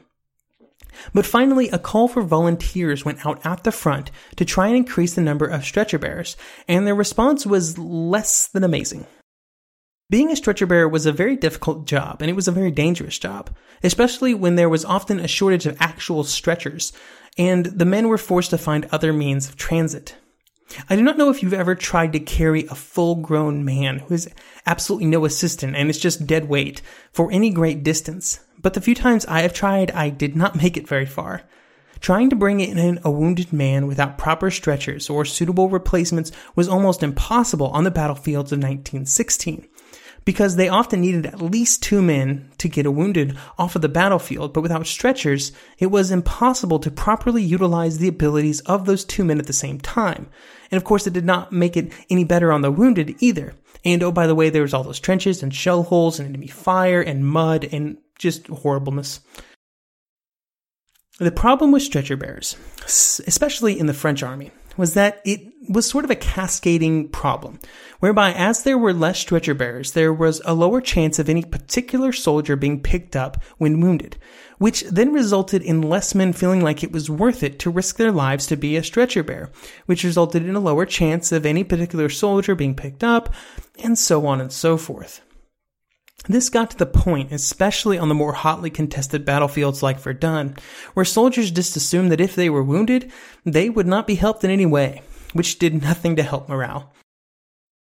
But 1.13 1.27
finally, 1.27 1.69
a 1.71 1.79
call 1.79 2.09
for 2.09 2.23
volunteers 2.23 3.05
went 3.05 3.27
out 3.27 3.45
at 3.45 3.65
the 3.65 3.73
front 3.73 4.11
to 4.37 4.45
try 4.45 4.69
and 4.69 4.77
increase 4.77 5.15
the 5.15 5.21
number 5.21 5.47
of 5.47 5.65
stretcher 5.65 5.99
bearers, 5.99 6.37
and 6.69 6.87
their 6.87 6.95
response 6.95 7.45
was 7.45 7.79
less 7.79 8.49
than 8.49 8.65
amazing. 8.65 9.07
Being 10.11 10.31
a 10.31 10.37
stretcher 10.37 10.67
bearer 10.67 10.87
was 10.87 11.07
a 11.07 11.13
very 11.13 11.35
difficult 11.35 11.87
job, 11.87 12.21
and 12.21 12.31
it 12.31 12.35
was 12.35 12.47
a 12.47 12.53
very 12.53 12.71
dangerous 12.71 13.19
job, 13.19 13.49
especially 13.83 14.35
when 14.35 14.55
there 14.55 14.69
was 14.69 14.85
often 14.85 15.19
a 15.19 15.27
shortage 15.27 15.65
of 15.65 15.79
actual 15.81 16.25
stretchers, 16.25 16.93
and 17.39 17.65
the 17.67 17.87
men 17.87 18.09
were 18.09 18.19
forced 18.19 18.51
to 18.51 18.59
find 18.59 18.87
other 18.93 19.15
means 19.15 19.49
of 19.49 19.57
transit. 19.57 20.17
I 20.91 20.97
do 20.97 21.03
not 21.03 21.17
know 21.17 21.31
if 21.31 21.43
you've 21.43 21.55
ever 21.55 21.75
tried 21.75 22.13
to 22.13 22.21
carry 22.21 22.67
a 22.67 22.75
full 22.75 23.15
grown 23.17 23.65
man 23.65 24.01
who 24.01 24.09
has 24.09 24.29
absolutely 24.67 25.07
no 25.07 25.25
assistant 25.25 25.75
and 25.75 25.89
is 25.89 25.99
just 25.99 26.27
dead 26.27 26.51
weight 26.51 26.83
for 27.11 27.33
any 27.33 27.49
great 27.49 27.83
distance, 27.83 28.41
but 28.61 28.75
the 28.75 28.83
few 28.83 28.95
times 28.95 29.25
I 29.25 29.41
have 29.41 29.55
tried, 29.55 29.91
I 29.93 30.11
did 30.11 30.37
not 30.37 30.57
make 30.63 30.77
it 30.77 30.87
very 30.87 31.07
far. 31.07 31.43
Trying 32.01 32.29
to 32.29 32.37
bring 32.37 32.61
in 32.61 33.01
a 33.05 33.11
wounded 33.11 33.55
man 33.55 33.87
without 33.87 34.19
proper 34.19 34.51
stretchers 34.51 35.09
or 35.09 35.25
suitable 35.25 35.71
replacements 35.71 36.31
was 36.55 36.69
almost 36.69 37.03
impossible 37.03 37.69
on 37.69 37.85
the 37.85 37.91
battlefields 37.91 38.53
of 38.53 38.59
1916 38.59 39.67
because 40.25 40.57
they 40.57 40.69
often 40.69 41.01
needed 41.01 41.27
at 41.27 41.41
least 41.41 41.83
two 41.83 42.01
men 42.01 42.51
to 42.59 42.69
get 42.69 42.87
a 42.87 42.91
wounded 42.91 43.37
off 43.59 43.77
of 43.77 43.83
the 43.83 43.89
battlefield, 43.89 44.53
but 44.53 44.63
without 44.63 44.87
stretchers, 44.87 45.53
it 45.79 45.87
was 45.87 46.11
impossible 46.11 46.79
to 46.79 46.91
properly 46.91 47.43
utilize 47.43 47.99
the 47.99 48.09
abilities 48.09 48.61
of 48.61 48.87
those 48.87 49.05
two 49.05 49.25
men 49.25 49.39
at 49.39 49.47
the 49.47 49.53
same 49.53 49.79
time. 49.79 50.29
And 50.71 50.77
of 50.77 50.85
course, 50.85 51.07
it 51.07 51.13
did 51.13 51.25
not 51.25 51.53
make 51.53 51.77
it 51.77 51.93
any 52.11 52.25
better 52.25 52.53
on 52.53 52.63
the 52.63 52.71
wounded 52.71 53.17
either. 53.21 53.55
And 53.85 54.03
oh, 54.03 54.13
by 54.13 54.27
the 54.27 54.35
way, 54.35 54.51
there 54.51 54.63
was 54.63 54.73
all 54.73 54.83
those 54.83 55.01
trenches 55.01 55.43
and 55.43 55.55
shell 55.55 55.83
holes 55.83 56.19
and 56.19 56.29
enemy 56.29 56.47
fire 56.47 57.03
and 57.03 57.27
mud 57.27 57.69
and 57.71 57.99
just 58.19 58.47
horribleness. 58.47 59.21
The 61.19 61.31
problem 61.31 61.71
with 61.71 61.83
stretcher 61.83 62.17
bearers, 62.17 62.57
especially 62.85 63.79
in 63.79 63.87
the 63.87 63.95
French 63.95 64.23
army, 64.23 64.51
was 64.77 64.95
that 64.95 65.21
it 65.25 65.41
was 65.69 65.89
sort 65.89 66.05
of 66.05 66.11
a 66.11 66.17
cascading 66.17 67.09
problem, 67.09 67.59
whereby 68.01 68.33
as 68.33 68.63
there 68.63 68.79
were 68.79 68.93
less 68.93 69.19
stretcher 69.19 69.55
bearers, 69.55 69.93
there 69.93 70.13
was 70.13 70.43
a 70.45 70.55
lower 70.55 70.81
chance 70.81 71.19
of 71.19 71.29
any 71.29 71.43
particular 71.43 72.13
soldier 72.13 72.57
being 72.57 72.81
picked 72.81 73.17
up 73.17 73.43
when 73.59 73.81
wounded, 73.81 74.17
which 74.59 74.83
then 74.83 75.13
resulted 75.13 75.63
in 75.63 75.83
less 75.83 76.15
men 76.15 76.33
feeling 76.33 76.61
like 76.61 76.83
it 76.83 76.93
was 76.93 77.09
worth 77.09 77.43
it 77.43 77.59
to 77.59 77.71
risk 77.71 77.97
their 77.97 78.13
lives 78.13 78.47
to 78.47 78.57
be 78.57 78.77
a 78.77 78.85
stretcher 78.85 79.23
bearer, 79.23 79.51
which 79.87 80.05
resulted 80.05 80.47
in 80.47 80.55
a 80.55 80.61
lower 80.61 80.87
chance 80.87 81.33
of 81.33 81.47
any 81.47 81.65
particular 81.65 82.09
soldier 82.09 82.55
being 82.55 82.75
picked 82.75 83.03
up, 83.03 83.35
and 83.83 83.99
so 83.99 84.27
on 84.27 84.41
and 84.41 84.53
so 84.53 84.77
forth. 84.77 85.24
This 86.27 86.49
got 86.49 86.71
to 86.71 86.79
the 86.79 86.87
point, 86.87 87.33
especially 87.33 87.99
on 87.99 88.09
the 88.09 88.15
more 88.15 88.33
hotly 88.33 88.71
contested 88.71 89.25
battlefields 89.25 89.83
like 89.83 90.01
Verdun, 90.01 90.57
where 90.95 91.05
soldiers 91.05 91.51
just 91.51 91.77
assumed 91.77 92.11
that 92.13 92.21
if 92.21 92.35
they 92.35 92.49
were 92.49 92.63
wounded, 92.63 93.13
they 93.45 93.69
would 93.69 93.87
not 93.87 94.07
be 94.07 94.15
helped 94.15 94.43
in 94.43 94.51
any 94.51 94.65
way, 94.65 95.03
which 95.35 95.59
did 95.59 95.83
nothing 95.83 96.17
to 96.17 96.23
help 96.23 96.49
morale. 96.49 96.93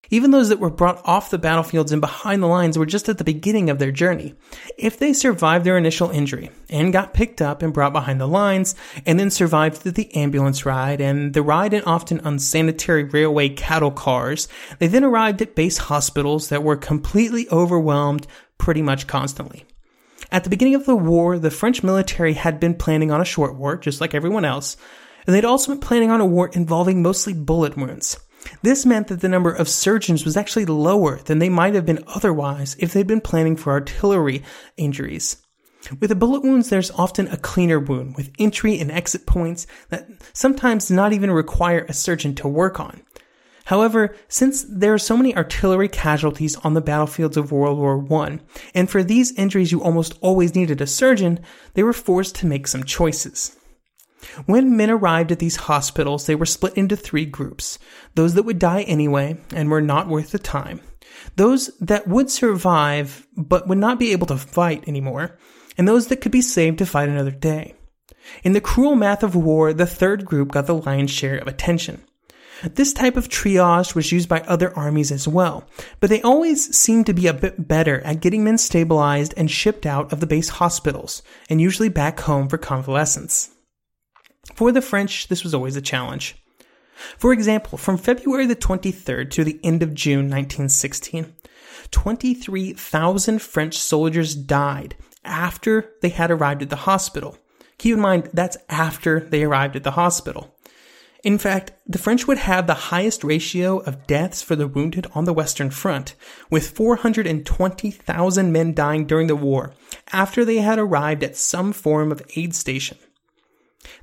Even 0.10 0.32
those 0.32 0.50
that 0.50 0.60
were 0.60 0.70
brought 0.70 1.02
off 1.06 1.30
the 1.30 1.38
battlefields 1.38 1.92
and 1.92 2.02
behind 2.02 2.44
the 2.44 2.48
lines 2.48 2.78
were 2.78 2.86
just 2.86 3.10
at 3.10 3.18
the 3.18 3.24
beginning 3.24 3.70
of 3.70 3.80
their 3.80 3.92
journey. 3.92 4.36
If 4.78 5.00
they 5.00 5.14
survived 5.14 5.66
their 5.66 5.78
initial 5.78 6.10
injury 6.10 6.52
and 6.70 6.94
got 6.94 7.14
picked 7.14 7.42
up 7.42 7.62
and 7.62 7.74
brought 7.74 7.94
behind 7.94 8.20
the 8.20 8.28
lines, 8.28 8.76
and 9.06 9.20
then 9.20 9.32
survived 9.32 9.84
the 9.84 10.16
ambulance 10.16 10.66
ride 10.66 11.02
and 11.02 11.34
the 11.34 11.42
ride 11.42 11.74
in 11.74 11.84
often 11.84 12.22
unsanitary 12.24 13.06
railway 13.06 13.50
cattle 13.50 13.92
cars, 13.92 14.48
they 14.80 14.88
then 14.88 15.04
arrived 15.04 15.42
at 15.42 15.56
base 15.56 15.78
hospitals 15.78 16.50
that 16.50 16.64
were 16.64 16.76
completely 16.76 17.50
overwhelmed 17.50 18.28
pretty 18.58 18.82
much 18.82 19.08
constantly. 19.08 19.66
At 20.32 20.44
the 20.44 20.50
beginning 20.50 20.76
of 20.76 20.86
the 20.86 20.96
war, 20.96 21.38
the 21.38 21.52
French 21.52 21.84
military 21.84 22.34
had 22.34 22.60
been 22.60 22.76
planning 22.76 23.12
on 23.12 23.22
a 23.22 23.26
short 23.26 23.56
war, 23.56 23.78
just 23.78 24.02
like 24.02 24.14
everyone 24.14 24.46
else, 24.46 24.78
and 25.26 25.36
they'd 25.36 25.46
also 25.46 25.72
been 25.72 25.80
planning 25.80 26.12
on 26.12 26.22
a 26.22 26.26
war 26.26 26.50
involving 26.54 27.02
mostly 27.02 27.34
bullet 27.34 27.78
wounds. 27.78 28.18
This 28.62 28.86
meant 28.86 29.08
that 29.08 29.22
the 29.22 29.30
number 29.30 29.52
of 29.52 29.70
surgeons 29.70 30.26
was 30.26 30.38
actually 30.38 30.66
lower 30.66 31.18
than 31.18 31.40
they 31.40 31.50
might 31.50 31.76
have 31.76 31.86
been 31.86 32.04
otherwise 32.08 32.76
if 32.80 32.94
they'd 32.94 33.08
been 33.08 33.22
planning 33.22 33.56
for 33.56 33.72
artillery 33.72 34.44
injuries. 34.78 35.38
With 36.00 36.10
the 36.10 36.16
bullet 36.16 36.44
wounds, 36.44 36.70
there's 36.70 36.92
often 36.92 37.28
a 37.28 37.38
cleaner 37.38 37.80
wound 37.80 38.16
with 38.16 38.32
entry 38.40 38.80
and 38.80 38.90
exit 38.92 39.26
points 39.26 39.68
that 39.90 40.08
sometimes 40.32 40.90
not 40.90 41.12
even 41.12 41.32
require 41.32 41.86
a 41.90 41.94
surgeon 41.94 42.36
to 42.36 42.48
work 42.48 42.80
on. 42.80 43.02
However, 43.66 44.16
since 44.28 44.64
there 44.64 44.94
are 44.94 45.00
so 45.00 45.16
many 45.16 45.36
artillery 45.36 45.88
casualties 45.88 46.56
on 46.58 46.74
the 46.74 46.82
battlefields 46.82 47.38
of 47.38 47.52
World 47.52 47.80
War 47.80 48.06
I, 48.22 48.40
and 48.76 48.90
for 48.90 49.04
these 49.04 49.32
injuries 49.34 49.72
you 49.72 49.82
almost 49.82 50.18
always 50.22 50.56
needed 50.56 50.82
a 50.82 50.88
surgeon, 50.88 51.40
they 51.74 51.84
were 51.84 51.94
forced 51.94 52.36
to 52.36 52.46
make 52.46 52.68
some 52.68 52.84
choices. 52.84 53.56
When 54.46 54.78
men 54.78 54.90
arrived 54.90 55.32
at 55.32 55.40
these 55.40 55.56
hospitals, 55.56 56.26
they 56.26 56.36
were 56.36 56.46
split 56.46 56.74
into 56.76 56.96
three 56.96 57.26
groups 57.26 57.80
those 58.16 58.34
that 58.36 58.44
would 58.44 58.60
die 58.60 58.84
anyway 58.84 59.38
and 59.54 59.70
were 59.70 59.82
not 59.82 60.08
worth 60.08 60.32
the 60.32 60.40
time, 60.40 60.82
those 61.36 61.72
that 61.80 62.08
would 62.08 62.30
survive 62.30 63.28
but 63.36 63.68
would 63.68 63.78
not 63.78 64.00
be 64.00 64.12
able 64.12 64.28
to 64.28 64.38
fight 64.38 64.88
anymore, 64.88 65.38
and 65.78 65.88
those 65.88 66.08
that 66.08 66.22
could 66.22 66.32
be 66.32 66.42
saved 66.42 66.78
to 66.80 66.86
fight 66.86 67.10
another 67.10 67.32
day. 67.32 67.76
In 68.44 68.54
the 68.54 68.62
cruel 68.62 68.96
math 68.96 69.24
of 69.24 69.36
war, 69.36 69.74
the 69.74 69.86
third 69.86 70.26
group 70.26 70.52
got 70.52 70.68
the 70.68 70.76
lion's 70.76 71.12
share 71.12 71.38
of 71.38 71.48
attention. 71.48 72.04
This 72.64 72.94
type 72.94 73.18
of 73.18 73.28
triage 73.28 73.94
was 73.94 74.14
used 74.14 74.30
by 74.30 74.40
other 74.42 74.74
armies 74.78 75.12
as 75.12 75.28
well, 75.28 75.68
but 76.00 76.10
they 76.10 76.22
always 76.22 76.76
seemed 76.76 77.08
to 77.08 77.14
be 77.14 77.28
a 77.28 77.34
bit 77.34 77.68
better 77.68 78.00
at 78.02 78.22
getting 78.22 78.44
men 78.44 78.58
stabilized 78.58 79.34
and 79.36 79.52
shipped 79.52 79.86
out 79.86 80.14
of 80.14 80.22
the 80.22 80.28
base 80.28 80.48
hospitals, 80.48 81.24
and 81.50 81.60
usually 81.60 81.90
back 81.90 82.22
home 82.22 82.48
for 82.48 82.58
convalescence. 82.58 83.53
For 84.56 84.72
the 84.72 84.82
French, 84.82 85.28
this 85.28 85.44
was 85.44 85.54
always 85.54 85.76
a 85.76 85.82
challenge. 85.82 86.36
For 87.18 87.34
example, 87.34 87.78
from 87.78 87.98
February 87.98 88.46
the 88.46 88.56
23rd 88.56 89.30
to 89.32 89.44
the 89.44 89.60
end 89.64 89.82
of 89.82 89.94
June 89.94 90.30
1916, 90.30 91.34
23,000 91.92 93.42
French 93.42 93.78
soldiers 93.78 94.36
died 94.36 94.96
after 95.24 95.92
they 96.02 96.10
had 96.10 96.32
arrived 96.32 96.62
at 96.62 96.70
the 96.70 96.76
hospital. 96.76 97.38
Keep 97.78 97.96
in 97.96 98.00
mind, 98.00 98.30
that's 98.34 98.58
after 98.70 99.22
they 99.22 99.44
arrived 99.44 99.76
at 99.76 99.84
the 99.84 99.92
hospital. 99.92 100.54
In 101.24 101.38
fact, 101.38 101.72
the 101.88 101.98
French 101.98 102.28
would 102.28 102.38
have 102.38 102.68
the 102.68 102.74
highest 102.74 103.24
ratio 103.24 103.80
of 103.80 104.06
deaths 104.08 104.42
for 104.42 104.58
the 104.58 104.68
wounded 104.68 105.08
on 105.16 105.24
the 105.24 105.34
Western 105.34 105.70
Front, 105.70 106.16
with 106.50 106.72
420,000 106.72 108.52
men 108.52 108.74
dying 108.74 109.08
during 109.08 109.28
the 109.28 109.36
war 109.36 109.74
after 110.12 110.44
they 110.44 110.58
had 110.58 110.78
arrived 110.78 111.24
at 111.24 111.38
some 111.38 111.72
form 111.72 112.12
of 112.12 112.22
aid 112.36 112.54
station. 112.54 112.98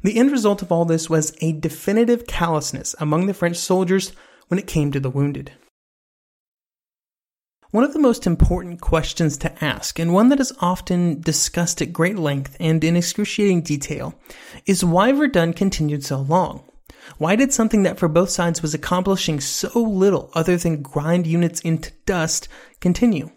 The 0.03 0.19
end 0.19 0.33
result 0.33 0.63
of 0.63 0.71
all 0.71 0.85
this 0.85 1.09
was 1.09 1.37
a 1.41 1.53
definitive 1.53 2.27
callousness 2.27 2.95
among 2.99 3.27
the 3.27 3.35
French 3.35 3.57
soldiers 3.57 4.13
when 4.49 4.59
it 4.59 4.67
came 4.67 4.93
to 4.93 5.01
the 5.01 5.11
wounded. 5.11 5.53
One 7.71 7.85
of 7.85 7.93
the 7.93 8.01
most 8.01 8.27
important 8.27 8.81
questions 8.81 9.39
to 9.39 9.65
ask, 9.65 10.01
and 10.01 10.13
one 10.13 10.29
that 10.31 10.41
is 10.41 10.53
often 10.61 11.21
discussed 11.21 11.81
at 11.81 11.93
great 11.93 12.19
length 12.19 12.57
and 12.59 12.83
in 12.83 12.97
excruciating 12.97 13.63
detail, 13.63 14.15
is 14.67 14.85
why 14.85 15.13
Verdun 15.13 15.53
continued 15.53 16.05
so 16.05 16.19
long. 16.19 16.65
Why 17.19 17.37
did 17.37 17.53
something 17.53 17.85
that 17.85 17.99
for 17.99 18.09
both 18.09 18.31
sides 18.31 18.61
was 18.61 18.75
accomplishing 18.75 19.39
so 19.39 19.81
little 19.81 20.31
other 20.35 20.57
than 20.57 20.83
grind 20.83 21.29
units 21.29 21.61
into 21.61 21.93
dust 22.07 22.49
continue? 22.81 23.31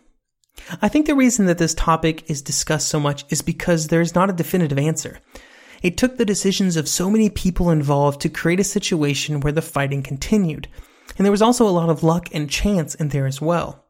I 0.82 0.88
think 0.88 1.06
the 1.06 1.16
reason 1.16 1.46
that 1.46 1.60
this 1.60 1.74
topic 1.74 2.30
is 2.30 2.42
discussed 2.42 2.88
so 2.88 3.00
much 3.00 3.26
is 3.30 3.42
because 3.42 3.88
there 3.88 4.02
is 4.02 4.16
not 4.16 4.30
a 4.30 4.34
definitive 4.34 4.80
answer. 4.80 5.20
It 5.84 5.98
took 5.98 6.18
the 6.18 6.26
decisions 6.26 6.78
of 6.78 6.88
so 6.88 7.10
many 7.10 7.30
people 7.30 7.70
involved 7.70 8.22
to 8.22 8.30
create 8.30 8.62
a 8.62 8.64
situation 8.64 9.42
where 9.42 9.54
the 9.54 9.62
fighting 9.62 10.02
continued. 10.02 10.70
And 11.18 11.26
there 11.26 11.32
was 11.32 11.42
also 11.42 11.68
a 11.68 11.70
lot 11.70 11.90
of 11.90 12.04
luck 12.04 12.30
and 12.34 12.50
chance 12.50 12.96
in 12.96 13.10
there 13.10 13.28
as 13.28 13.42
well. 13.42 13.84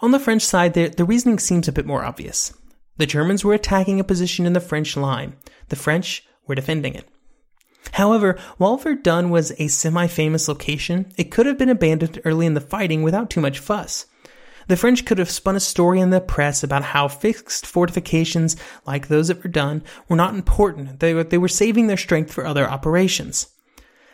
On 0.00 0.10
the 0.10 0.18
French 0.18 0.42
side, 0.42 0.74
the, 0.74 0.88
the 0.88 1.04
reasoning 1.04 1.38
seems 1.38 1.68
a 1.68 1.72
bit 1.72 1.86
more 1.86 2.04
obvious. 2.04 2.54
The 2.96 3.06
Germans 3.06 3.44
were 3.44 3.54
attacking 3.54 4.00
a 4.00 4.04
position 4.04 4.46
in 4.46 4.54
the 4.54 4.60
French 4.60 4.96
line. 4.96 5.36
The 5.68 5.76
French 5.76 6.26
were 6.46 6.54
defending 6.54 6.94
it. 6.94 7.06
However, 7.92 8.38
while 8.56 8.76
Verdun 8.76 9.30
was 9.30 9.52
a 9.58 9.68
semi-famous 9.68 10.48
location, 10.48 11.12
it 11.16 11.30
could 11.30 11.46
have 11.46 11.58
been 11.58 11.68
abandoned 11.68 12.20
early 12.24 12.46
in 12.46 12.54
the 12.54 12.60
fighting 12.60 13.02
without 13.02 13.30
too 13.30 13.40
much 13.40 13.58
fuss. 13.58 14.06
The 14.68 14.76
French 14.76 15.04
could 15.04 15.18
have 15.18 15.30
spun 15.30 15.56
a 15.56 15.60
story 15.60 16.00
in 16.00 16.10
the 16.10 16.20
press 16.20 16.62
about 16.62 16.82
how 16.82 17.08
fixed 17.08 17.66
fortifications, 17.66 18.56
like 18.86 19.08
those 19.08 19.30
at 19.30 19.42
Verdun, 19.42 19.82
were 20.08 20.16
not 20.16 20.34
important. 20.34 21.00
They 21.00 21.14
were, 21.14 21.24
they 21.24 21.38
were 21.38 21.48
saving 21.48 21.86
their 21.86 21.96
strength 21.96 22.32
for 22.32 22.46
other 22.46 22.68
operations. 22.68 23.48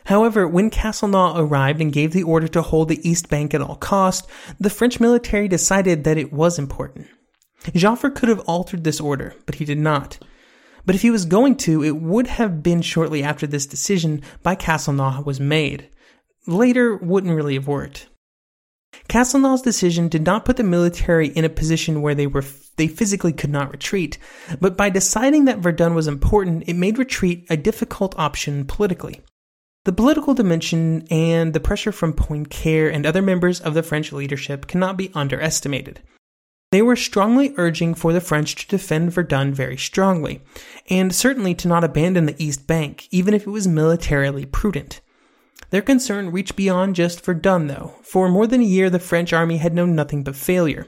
However, 0.06 0.46
when 0.46 0.70
Castelnau 0.70 1.36
arrived 1.36 1.80
and 1.80 1.92
gave 1.92 2.12
the 2.12 2.22
order 2.22 2.46
to 2.48 2.62
hold 2.62 2.88
the 2.88 3.08
East 3.08 3.28
Bank 3.28 3.52
at 3.52 3.60
all 3.60 3.74
cost, 3.74 4.28
the 4.60 4.70
French 4.70 5.00
military 5.00 5.48
decided 5.48 6.04
that 6.04 6.16
it 6.16 6.32
was 6.32 6.58
important. 6.58 7.08
Joffre 7.74 8.14
could 8.14 8.28
have 8.28 8.40
altered 8.40 8.84
this 8.84 9.00
order, 9.00 9.34
but 9.46 9.56
he 9.56 9.64
did 9.64 9.78
not. 9.78 10.18
But 10.84 10.94
if 10.94 11.02
he 11.02 11.10
was 11.10 11.24
going 11.24 11.56
to, 11.56 11.82
it 11.82 11.96
would 11.96 12.28
have 12.28 12.62
been 12.62 12.82
shortly 12.82 13.24
after 13.24 13.48
this 13.48 13.66
decision 13.66 14.22
by 14.44 14.54
Castelnau 14.54 15.24
was 15.24 15.40
made. 15.40 15.88
Later 16.46 16.96
wouldn't 16.96 17.34
really 17.34 17.54
have 17.54 17.66
worked. 17.66 18.06
Castelnau's 19.08 19.62
decision 19.62 20.08
did 20.08 20.24
not 20.24 20.44
put 20.44 20.56
the 20.56 20.64
military 20.64 21.28
in 21.28 21.44
a 21.44 21.48
position 21.48 22.02
where 22.02 22.14
they 22.14 22.26
were 22.26 22.44
they 22.76 22.88
physically 22.88 23.32
could 23.32 23.50
not 23.50 23.72
retreat, 23.72 24.18
but 24.60 24.76
by 24.76 24.90
deciding 24.90 25.46
that 25.46 25.58
Verdun 25.58 25.94
was 25.94 26.06
important, 26.06 26.64
it 26.66 26.74
made 26.74 26.98
retreat 26.98 27.46
a 27.48 27.56
difficult 27.56 28.14
option 28.18 28.66
politically. 28.66 29.20
The 29.84 29.92
political 29.92 30.34
dimension 30.34 31.06
and 31.10 31.52
the 31.52 31.60
pressure 31.60 31.92
from 31.92 32.12
Poincaré 32.12 32.92
and 32.92 33.06
other 33.06 33.22
members 33.22 33.60
of 33.60 33.74
the 33.74 33.82
French 33.82 34.12
leadership 34.12 34.66
cannot 34.66 34.96
be 34.96 35.12
underestimated. 35.14 36.02
They 36.72 36.82
were 36.82 36.96
strongly 36.96 37.54
urging 37.56 37.94
for 37.94 38.12
the 38.12 38.20
French 38.20 38.56
to 38.56 38.66
defend 38.66 39.12
Verdun 39.12 39.54
very 39.54 39.76
strongly, 39.76 40.42
and 40.90 41.14
certainly 41.14 41.54
to 41.54 41.68
not 41.68 41.84
abandon 41.84 42.26
the 42.26 42.44
East 42.44 42.66
Bank, 42.66 43.06
even 43.12 43.32
if 43.32 43.46
it 43.46 43.50
was 43.50 43.68
militarily 43.68 44.44
prudent. 44.44 45.00
Their 45.70 45.82
concern 45.82 46.30
reached 46.30 46.56
beyond 46.56 46.94
just 46.94 47.24
Verdun, 47.24 47.66
though. 47.66 47.94
For 48.02 48.28
more 48.28 48.46
than 48.46 48.60
a 48.60 48.64
year, 48.64 48.88
the 48.88 48.98
French 48.98 49.32
army 49.32 49.56
had 49.56 49.74
known 49.74 49.94
nothing 49.94 50.22
but 50.22 50.36
failure. 50.36 50.86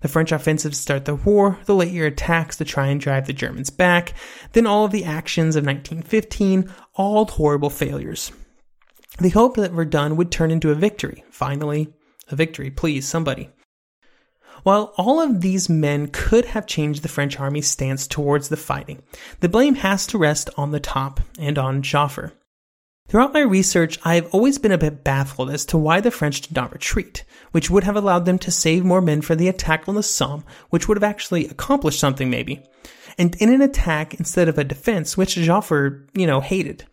The 0.00 0.08
French 0.08 0.32
offensive 0.32 0.72
to 0.72 0.78
start 0.78 1.04
the 1.04 1.14
war, 1.14 1.58
the 1.66 1.74
late 1.74 1.92
year 1.92 2.06
attacks 2.06 2.56
to 2.56 2.64
try 2.64 2.86
and 2.86 3.00
drive 3.00 3.26
the 3.26 3.32
Germans 3.32 3.70
back, 3.70 4.14
then 4.52 4.66
all 4.66 4.86
of 4.86 4.92
the 4.92 5.04
actions 5.04 5.56
of 5.56 5.66
1915, 5.66 6.72
all 6.94 7.26
horrible 7.26 7.70
failures. 7.70 8.32
They 9.18 9.28
hoped 9.28 9.56
that 9.56 9.72
Verdun 9.72 10.16
would 10.16 10.30
turn 10.30 10.50
into 10.50 10.70
a 10.70 10.74
victory. 10.74 11.24
Finally, 11.30 11.92
a 12.30 12.36
victory, 12.36 12.70
please, 12.70 13.06
somebody. 13.06 13.50
While 14.62 14.94
all 14.96 15.20
of 15.20 15.40
these 15.40 15.68
men 15.68 16.08
could 16.08 16.46
have 16.46 16.66
changed 16.66 17.02
the 17.02 17.08
French 17.08 17.38
army's 17.38 17.68
stance 17.68 18.06
towards 18.06 18.48
the 18.48 18.56
fighting, 18.56 19.02
the 19.40 19.48
blame 19.48 19.76
has 19.76 20.06
to 20.08 20.18
rest 20.18 20.50
on 20.56 20.70
the 20.70 20.80
top 20.80 21.20
and 21.38 21.58
on 21.58 21.82
Joffre. 21.82 22.32
Throughout 23.10 23.34
my 23.34 23.40
research, 23.40 23.98
I 24.04 24.14
have 24.14 24.32
always 24.32 24.58
been 24.58 24.70
a 24.70 24.78
bit 24.78 25.02
baffled 25.02 25.50
as 25.50 25.64
to 25.66 25.76
why 25.76 26.00
the 26.00 26.12
French 26.12 26.42
did 26.42 26.54
not 26.54 26.72
retreat, 26.72 27.24
which 27.50 27.68
would 27.68 27.82
have 27.82 27.96
allowed 27.96 28.24
them 28.24 28.38
to 28.38 28.52
save 28.52 28.84
more 28.84 29.00
men 29.00 29.20
for 29.20 29.34
the 29.34 29.48
attack 29.48 29.88
on 29.88 29.96
the 29.96 30.02
Somme, 30.04 30.44
which 30.68 30.86
would 30.86 30.96
have 30.96 31.02
actually 31.02 31.48
accomplished 31.48 31.98
something 31.98 32.30
maybe, 32.30 32.62
and 33.18 33.34
in 33.40 33.52
an 33.52 33.62
attack 33.62 34.14
instead 34.14 34.48
of 34.48 34.58
a 34.58 34.62
defense, 34.62 35.16
which 35.16 35.34
Joffre, 35.34 36.06
you 36.14 36.24
know, 36.24 36.40
hated. 36.40 36.86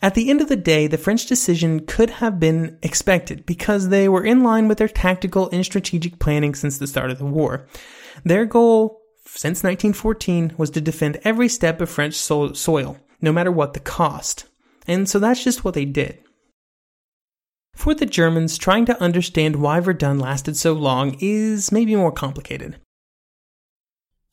At 0.00 0.14
the 0.14 0.30
end 0.30 0.40
of 0.40 0.48
the 0.48 0.54
day, 0.54 0.86
the 0.86 0.96
French 0.96 1.26
decision 1.26 1.84
could 1.84 2.10
have 2.10 2.38
been 2.38 2.78
expected 2.84 3.44
because 3.44 3.88
they 3.88 4.08
were 4.08 4.24
in 4.24 4.44
line 4.44 4.68
with 4.68 4.78
their 4.78 4.86
tactical 4.86 5.50
and 5.50 5.64
strategic 5.64 6.20
planning 6.20 6.54
since 6.54 6.78
the 6.78 6.86
start 6.86 7.10
of 7.10 7.18
the 7.18 7.26
war. 7.26 7.66
Their 8.24 8.44
goal 8.44 9.00
since 9.24 9.64
1914 9.64 10.54
was 10.56 10.70
to 10.70 10.80
defend 10.80 11.18
every 11.24 11.48
step 11.48 11.80
of 11.80 11.90
French 11.90 12.14
soil, 12.14 12.96
no 13.20 13.32
matter 13.32 13.50
what 13.50 13.74
the 13.74 13.80
cost. 13.80 14.47
And 14.88 15.08
so 15.08 15.18
that's 15.20 15.44
just 15.44 15.64
what 15.64 15.74
they 15.74 15.84
did. 15.84 16.18
For 17.76 17.94
the 17.94 18.06
Germans, 18.06 18.58
trying 18.58 18.86
to 18.86 19.00
understand 19.00 19.56
why 19.56 19.78
Verdun 19.78 20.18
lasted 20.18 20.56
so 20.56 20.72
long 20.72 21.16
is 21.20 21.70
maybe 21.70 21.94
more 21.94 22.10
complicated. 22.10 22.76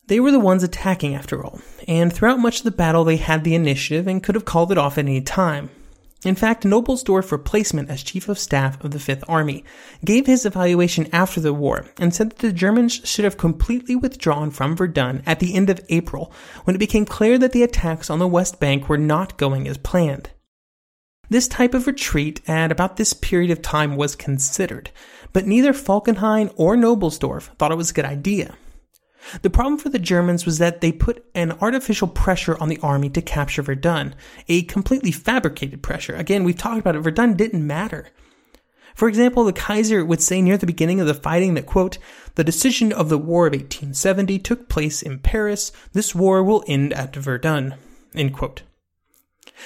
They 0.08 0.18
were 0.18 0.32
the 0.32 0.40
ones 0.40 0.62
attacking 0.62 1.14
after 1.14 1.44
all, 1.44 1.60
and 1.86 2.12
throughout 2.12 2.40
much 2.40 2.58
of 2.58 2.64
the 2.64 2.70
battle 2.70 3.04
they 3.04 3.16
had 3.16 3.44
the 3.44 3.54
initiative 3.54 4.06
and 4.06 4.22
could 4.22 4.34
have 4.34 4.44
called 4.44 4.72
it 4.72 4.78
off 4.78 4.98
at 4.98 5.04
any 5.04 5.20
time. 5.20 5.70
In 6.24 6.34
fact, 6.34 6.64
Knobelsdorff 6.64 7.30
replacement 7.30 7.90
as 7.90 8.02
Chief 8.02 8.28
of 8.28 8.38
Staff 8.38 8.82
of 8.82 8.90
the 8.90 8.98
Fifth 8.98 9.22
Army 9.28 9.64
gave 10.04 10.26
his 10.26 10.46
evaluation 10.46 11.08
after 11.12 11.40
the 11.40 11.52
war 11.52 11.86
and 12.00 12.14
said 12.14 12.30
that 12.30 12.38
the 12.38 12.52
Germans 12.52 12.94
should 13.04 13.24
have 13.24 13.36
completely 13.36 13.94
withdrawn 13.94 14.50
from 14.50 14.76
Verdun 14.76 15.22
at 15.26 15.40
the 15.40 15.54
end 15.54 15.70
of 15.70 15.80
April 15.88 16.32
when 16.64 16.74
it 16.74 16.80
became 16.80 17.04
clear 17.04 17.38
that 17.38 17.52
the 17.52 17.62
attacks 17.62 18.10
on 18.10 18.18
the 18.18 18.26
West 18.26 18.58
Bank 18.58 18.88
were 18.88 18.98
not 18.98 19.36
going 19.36 19.68
as 19.68 19.76
planned. 19.76 20.30
This 21.28 21.48
type 21.48 21.74
of 21.74 21.86
retreat 21.86 22.40
at 22.46 22.70
about 22.70 22.96
this 22.96 23.12
period 23.12 23.50
of 23.50 23.62
time 23.62 23.96
was 23.96 24.14
considered, 24.14 24.90
but 25.32 25.46
neither 25.46 25.72
Falkenhayn 25.72 26.52
or 26.56 26.76
Knobelsdorff 26.76 27.54
thought 27.56 27.72
it 27.72 27.76
was 27.76 27.90
a 27.90 27.94
good 27.94 28.04
idea. 28.04 28.54
The 29.42 29.50
problem 29.50 29.76
for 29.78 29.88
the 29.88 29.98
Germans 29.98 30.46
was 30.46 30.58
that 30.58 30.80
they 30.80 30.92
put 30.92 31.24
an 31.34 31.52
artificial 31.60 32.06
pressure 32.06 32.56
on 32.60 32.68
the 32.68 32.78
army 32.80 33.10
to 33.10 33.20
capture 33.20 33.62
Verdun, 33.62 34.14
a 34.48 34.62
completely 34.62 35.10
fabricated 35.10 35.82
pressure. 35.82 36.14
Again, 36.14 36.44
we've 36.44 36.56
talked 36.56 36.78
about 36.78 36.94
it, 36.94 37.00
Verdun 37.00 37.36
didn't 37.36 37.66
matter. 37.66 38.08
For 38.94 39.08
example, 39.08 39.44
the 39.44 39.52
Kaiser 39.52 40.04
would 40.04 40.22
say 40.22 40.40
near 40.40 40.56
the 40.56 40.64
beginning 40.64 41.00
of 41.00 41.06
the 41.06 41.12
fighting 41.12 41.54
that, 41.54 41.66
quote, 41.66 41.98
the 42.36 42.44
decision 42.44 42.92
of 42.92 43.08
the 43.08 43.18
War 43.18 43.46
of 43.46 43.52
1870 43.52 44.38
took 44.38 44.68
place 44.68 45.02
in 45.02 45.18
Paris. 45.18 45.70
This 45.92 46.14
war 46.14 46.42
will 46.42 46.64
end 46.66 46.92
at 46.94 47.14
Verdun, 47.14 47.74
end 48.14 48.32
quote. 48.32 48.62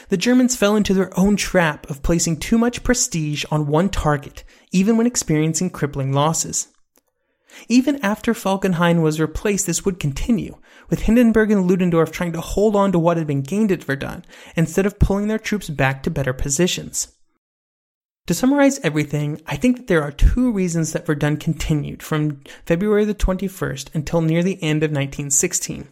The 0.09 0.17
Germans 0.17 0.57
fell 0.57 0.77
into 0.77 0.95
their 0.95 1.17
own 1.19 1.37
trap 1.37 1.89
of 1.91 2.03
placing 2.03 2.39
too 2.39 2.59
much 2.59 2.83
prestige 2.83 3.45
on 3.51 3.67
one 3.67 3.89
target, 3.89 4.45
even 4.73 4.97
when 4.97 5.07
experiencing 5.07 5.71
crippling 5.71 6.13
losses. 6.13 6.69
Even 7.69 8.03
after 8.05 8.33
Falkenhayn 8.33 9.03
was 9.03 9.21
replaced, 9.21 9.67
this 9.67 9.85
would 9.85 9.99
continue, 9.99 10.57
with 10.89 11.03
Hindenburg 11.03 11.51
and 11.51 11.67
Ludendorff 11.67 12.13
trying 12.13 12.33
to 12.33 12.41
hold 12.41 12.77
on 12.77 12.93
to 12.93 12.99
what 12.99 13.17
had 13.17 13.27
been 13.27 13.43
gained 13.43 13.73
at 13.73 13.83
Verdun 13.83 14.25
instead 14.57 14.87
of 14.87 14.99
pulling 14.99 15.29
their 15.29 15.39
troops 15.39 15.69
back 15.69 16.03
to 16.05 16.11
better 16.11 16.33
positions. 16.33 17.09
To 18.27 18.35
summarize 18.35 18.79
everything, 18.85 19.41
I 19.47 19.57
think 19.57 19.77
that 19.77 19.87
there 19.89 20.03
are 20.03 20.13
two 20.13 20.53
reasons 20.53 20.93
that 20.93 21.07
Verdun 21.07 21.37
continued 21.37 22.03
from 22.03 22.43
February 22.65 23.05
the 23.05 23.15
21st 23.15 23.93
until 23.95 24.21
near 24.21 24.45
the 24.45 24.63
end 24.63 24.85
of 24.85 24.91
1916. 24.91 25.89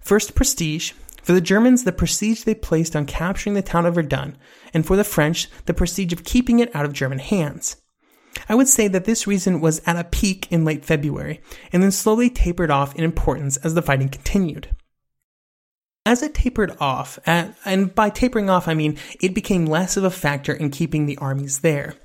First, 0.00 0.34
prestige. 0.36 0.92
For 1.26 1.32
the 1.32 1.40
Germans, 1.40 1.82
the 1.82 1.90
prestige 1.90 2.44
they 2.44 2.54
placed 2.54 2.94
on 2.94 3.04
capturing 3.04 3.54
the 3.54 3.62
town 3.62 3.84
of 3.84 3.96
Verdun, 3.96 4.38
and 4.72 4.86
for 4.86 4.94
the 4.94 5.02
French, 5.02 5.48
the 5.64 5.74
prestige 5.74 6.12
of 6.12 6.22
keeping 6.22 6.60
it 6.60 6.72
out 6.72 6.84
of 6.84 6.92
German 6.92 7.18
hands. 7.18 7.74
I 8.48 8.54
would 8.54 8.68
say 8.68 8.86
that 8.86 9.06
this 9.06 9.26
reason 9.26 9.60
was 9.60 9.82
at 9.86 9.96
a 9.96 10.04
peak 10.04 10.46
in 10.52 10.64
late 10.64 10.84
February, 10.84 11.40
and 11.72 11.82
then 11.82 11.90
slowly 11.90 12.30
tapered 12.30 12.70
off 12.70 12.94
in 12.94 13.02
importance 13.02 13.56
as 13.56 13.74
the 13.74 13.82
fighting 13.82 14.08
continued. 14.08 14.68
As 16.04 16.22
it 16.22 16.32
tapered 16.32 16.76
off, 16.78 17.18
and 17.26 17.92
by 17.92 18.08
tapering 18.08 18.48
off 18.48 18.68
I 18.68 18.74
mean 18.74 18.96
it 19.20 19.34
became 19.34 19.66
less 19.66 19.96
of 19.96 20.04
a 20.04 20.10
factor 20.12 20.54
in 20.54 20.70
keeping 20.70 21.06
the 21.06 21.18
armies 21.18 21.58
there, 21.58 21.96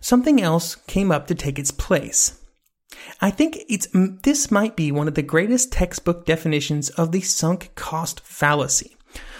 something 0.00 0.40
else 0.40 0.74
came 0.74 1.12
up 1.12 1.26
to 1.26 1.34
take 1.34 1.58
its 1.58 1.70
place. 1.70 2.40
I 3.20 3.30
think 3.30 3.58
it's 3.68 3.88
this 3.92 4.50
might 4.50 4.76
be 4.76 4.92
one 4.92 5.08
of 5.08 5.14
the 5.14 5.22
greatest 5.22 5.72
textbook 5.72 6.26
definitions 6.26 6.90
of 6.90 7.12
the 7.12 7.20
sunk 7.20 7.72
cost 7.74 8.20
fallacy. 8.20 8.96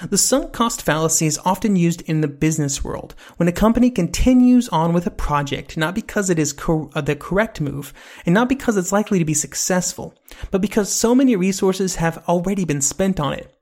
The 0.08 0.18
sunk 0.18 0.52
cost 0.52 0.82
fallacy 0.82 1.26
is 1.26 1.40
often 1.44 1.76
used 1.76 2.02
in 2.02 2.20
the 2.20 2.28
business 2.28 2.84
world 2.84 3.14
when 3.36 3.48
a 3.48 3.52
company 3.52 3.90
continues 3.90 4.68
on 4.68 4.92
with 4.92 5.06
a 5.06 5.10
project 5.10 5.76
not 5.76 5.94
because 5.94 6.30
it 6.30 6.38
is 6.38 6.52
cor- 6.52 6.90
uh, 6.94 7.00
the 7.00 7.16
correct 7.16 7.60
move 7.60 7.92
and 8.24 8.34
not 8.34 8.48
because 8.48 8.76
it's 8.76 8.92
likely 8.92 9.18
to 9.18 9.24
be 9.24 9.34
successful, 9.34 10.14
but 10.50 10.60
because 10.60 10.92
so 10.92 11.14
many 11.14 11.34
resources 11.34 11.96
have 11.96 12.22
already 12.28 12.64
been 12.64 12.80
spent 12.80 13.18
on 13.18 13.32
it. 13.32 13.52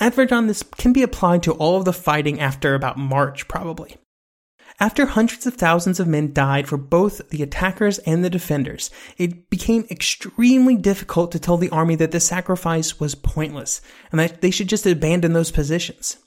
At 0.00 0.14
Verdun, 0.14 0.46
this 0.46 0.62
can 0.62 0.92
be 0.92 1.02
applied 1.02 1.42
to 1.44 1.52
all 1.52 1.78
of 1.78 1.84
the 1.84 1.92
fighting 1.92 2.40
after 2.40 2.74
about 2.74 2.98
March, 2.98 3.48
probably. 3.48 3.96
After 4.80 5.06
hundreds 5.06 5.44
of 5.44 5.54
thousands 5.54 5.98
of 5.98 6.06
men 6.06 6.32
died 6.32 6.68
for 6.68 6.76
both 6.76 7.28
the 7.30 7.42
attackers 7.42 7.98
and 8.00 8.24
the 8.24 8.30
defenders, 8.30 8.90
it 9.16 9.50
became 9.50 9.84
extremely 9.90 10.76
difficult 10.76 11.32
to 11.32 11.40
tell 11.40 11.56
the 11.56 11.70
army 11.70 11.96
that 11.96 12.12
the 12.12 12.20
sacrifice 12.20 13.00
was 13.00 13.16
pointless 13.16 13.80
and 14.12 14.20
that 14.20 14.40
they 14.40 14.52
should 14.52 14.68
just 14.68 14.86
abandon 14.86 15.32
those 15.32 15.50
positions. 15.50 16.18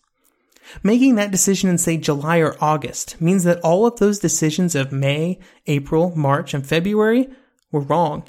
Making 0.84 1.16
that 1.16 1.32
decision 1.32 1.70
in, 1.70 1.78
say, 1.78 1.96
July 1.96 2.40
or 2.40 2.58
August 2.60 3.20
means 3.22 3.46
that 3.46 3.62
all 3.62 3.86
of 3.86 4.00
those 4.00 4.20
decisions 4.20 4.76
of 4.76 4.92
May, 4.92 5.40
April, 5.68 6.14
March, 6.16 6.54
and 6.54 6.66
February 6.66 7.30
were 7.72 7.82
wrong, 7.82 8.24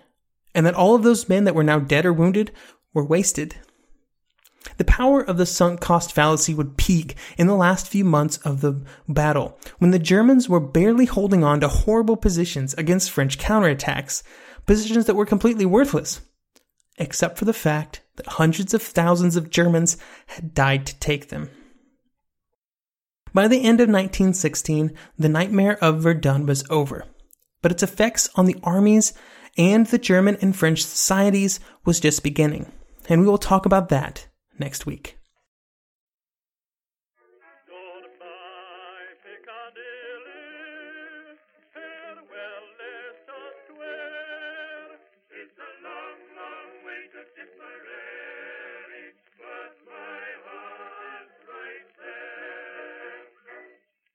and 0.54 0.64
that 0.66 0.74
all 0.74 0.94
of 0.94 1.02
those 1.02 1.28
men 1.28 1.44
that 1.44 1.54
were 1.54 1.64
now 1.64 1.80
dead 1.80 2.06
or 2.06 2.12
wounded 2.12 2.52
were 2.94 3.04
wasted. 3.04 3.56
The 4.78 4.84
power 4.84 5.20
of 5.20 5.36
the 5.36 5.46
sunk 5.46 5.80
cost 5.80 6.12
fallacy 6.12 6.54
would 6.54 6.76
peak 6.76 7.16
in 7.36 7.46
the 7.46 7.54
last 7.54 7.88
few 7.88 8.04
months 8.04 8.38
of 8.38 8.60
the 8.60 8.82
battle, 9.08 9.58
when 9.78 9.90
the 9.90 9.98
Germans 9.98 10.48
were 10.48 10.60
barely 10.60 11.04
holding 11.04 11.44
on 11.44 11.60
to 11.60 11.68
horrible 11.68 12.16
positions 12.16 12.74
against 12.74 13.10
French 13.10 13.38
counterattacks, 13.38 14.22
positions 14.66 15.06
that 15.06 15.16
were 15.16 15.26
completely 15.26 15.66
worthless, 15.66 16.20
except 16.98 17.38
for 17.38 17.44
the 17.44 17.52
fact 17.52 18.02
that 18.16 18.26
hundreds 18.26 18.74
of 18.74 18.82
thousands 18.82 19.36
of 19.36 19.50
Germans 19.50 19.96
had 20.26 20.54
died 20.54 20.86
to 20.86 20.98
take 20.98 21.28
them. 21.28 21.50
By 23.34 23.48
the 23.48 23.62
end 23.62 23.80
of 23.80 23.88
1916, 23.88 24.92
the 25.18 25.28
nightmare 25.28 25.82
of 25.82 26.02
Verdun 26.02 26.44
was 26.46 26.64
over, 26.68 27.04
but 27.62 27.72
its 27.72 27.82
effects 27.82 28.28
on 28.34 28.44
the 28.44 28.56
armies 28.62 29.14
and 29.56 29.86
the 29.86 29.98
German 29.98 30.36
and 30.40 30.54
French 30.54 30.84
societies 30.84 31.60
was 31.84 32.00
just 32.00 32.22
beginning, 32.22 32.70
and 33.08 33.20
we 33.20 33.26
will 33.26 33.38
talk 33.38 33.64
about 33.66 33.88
that 33.88 34.28
next 34.58 34.86
week. 34.86 35.18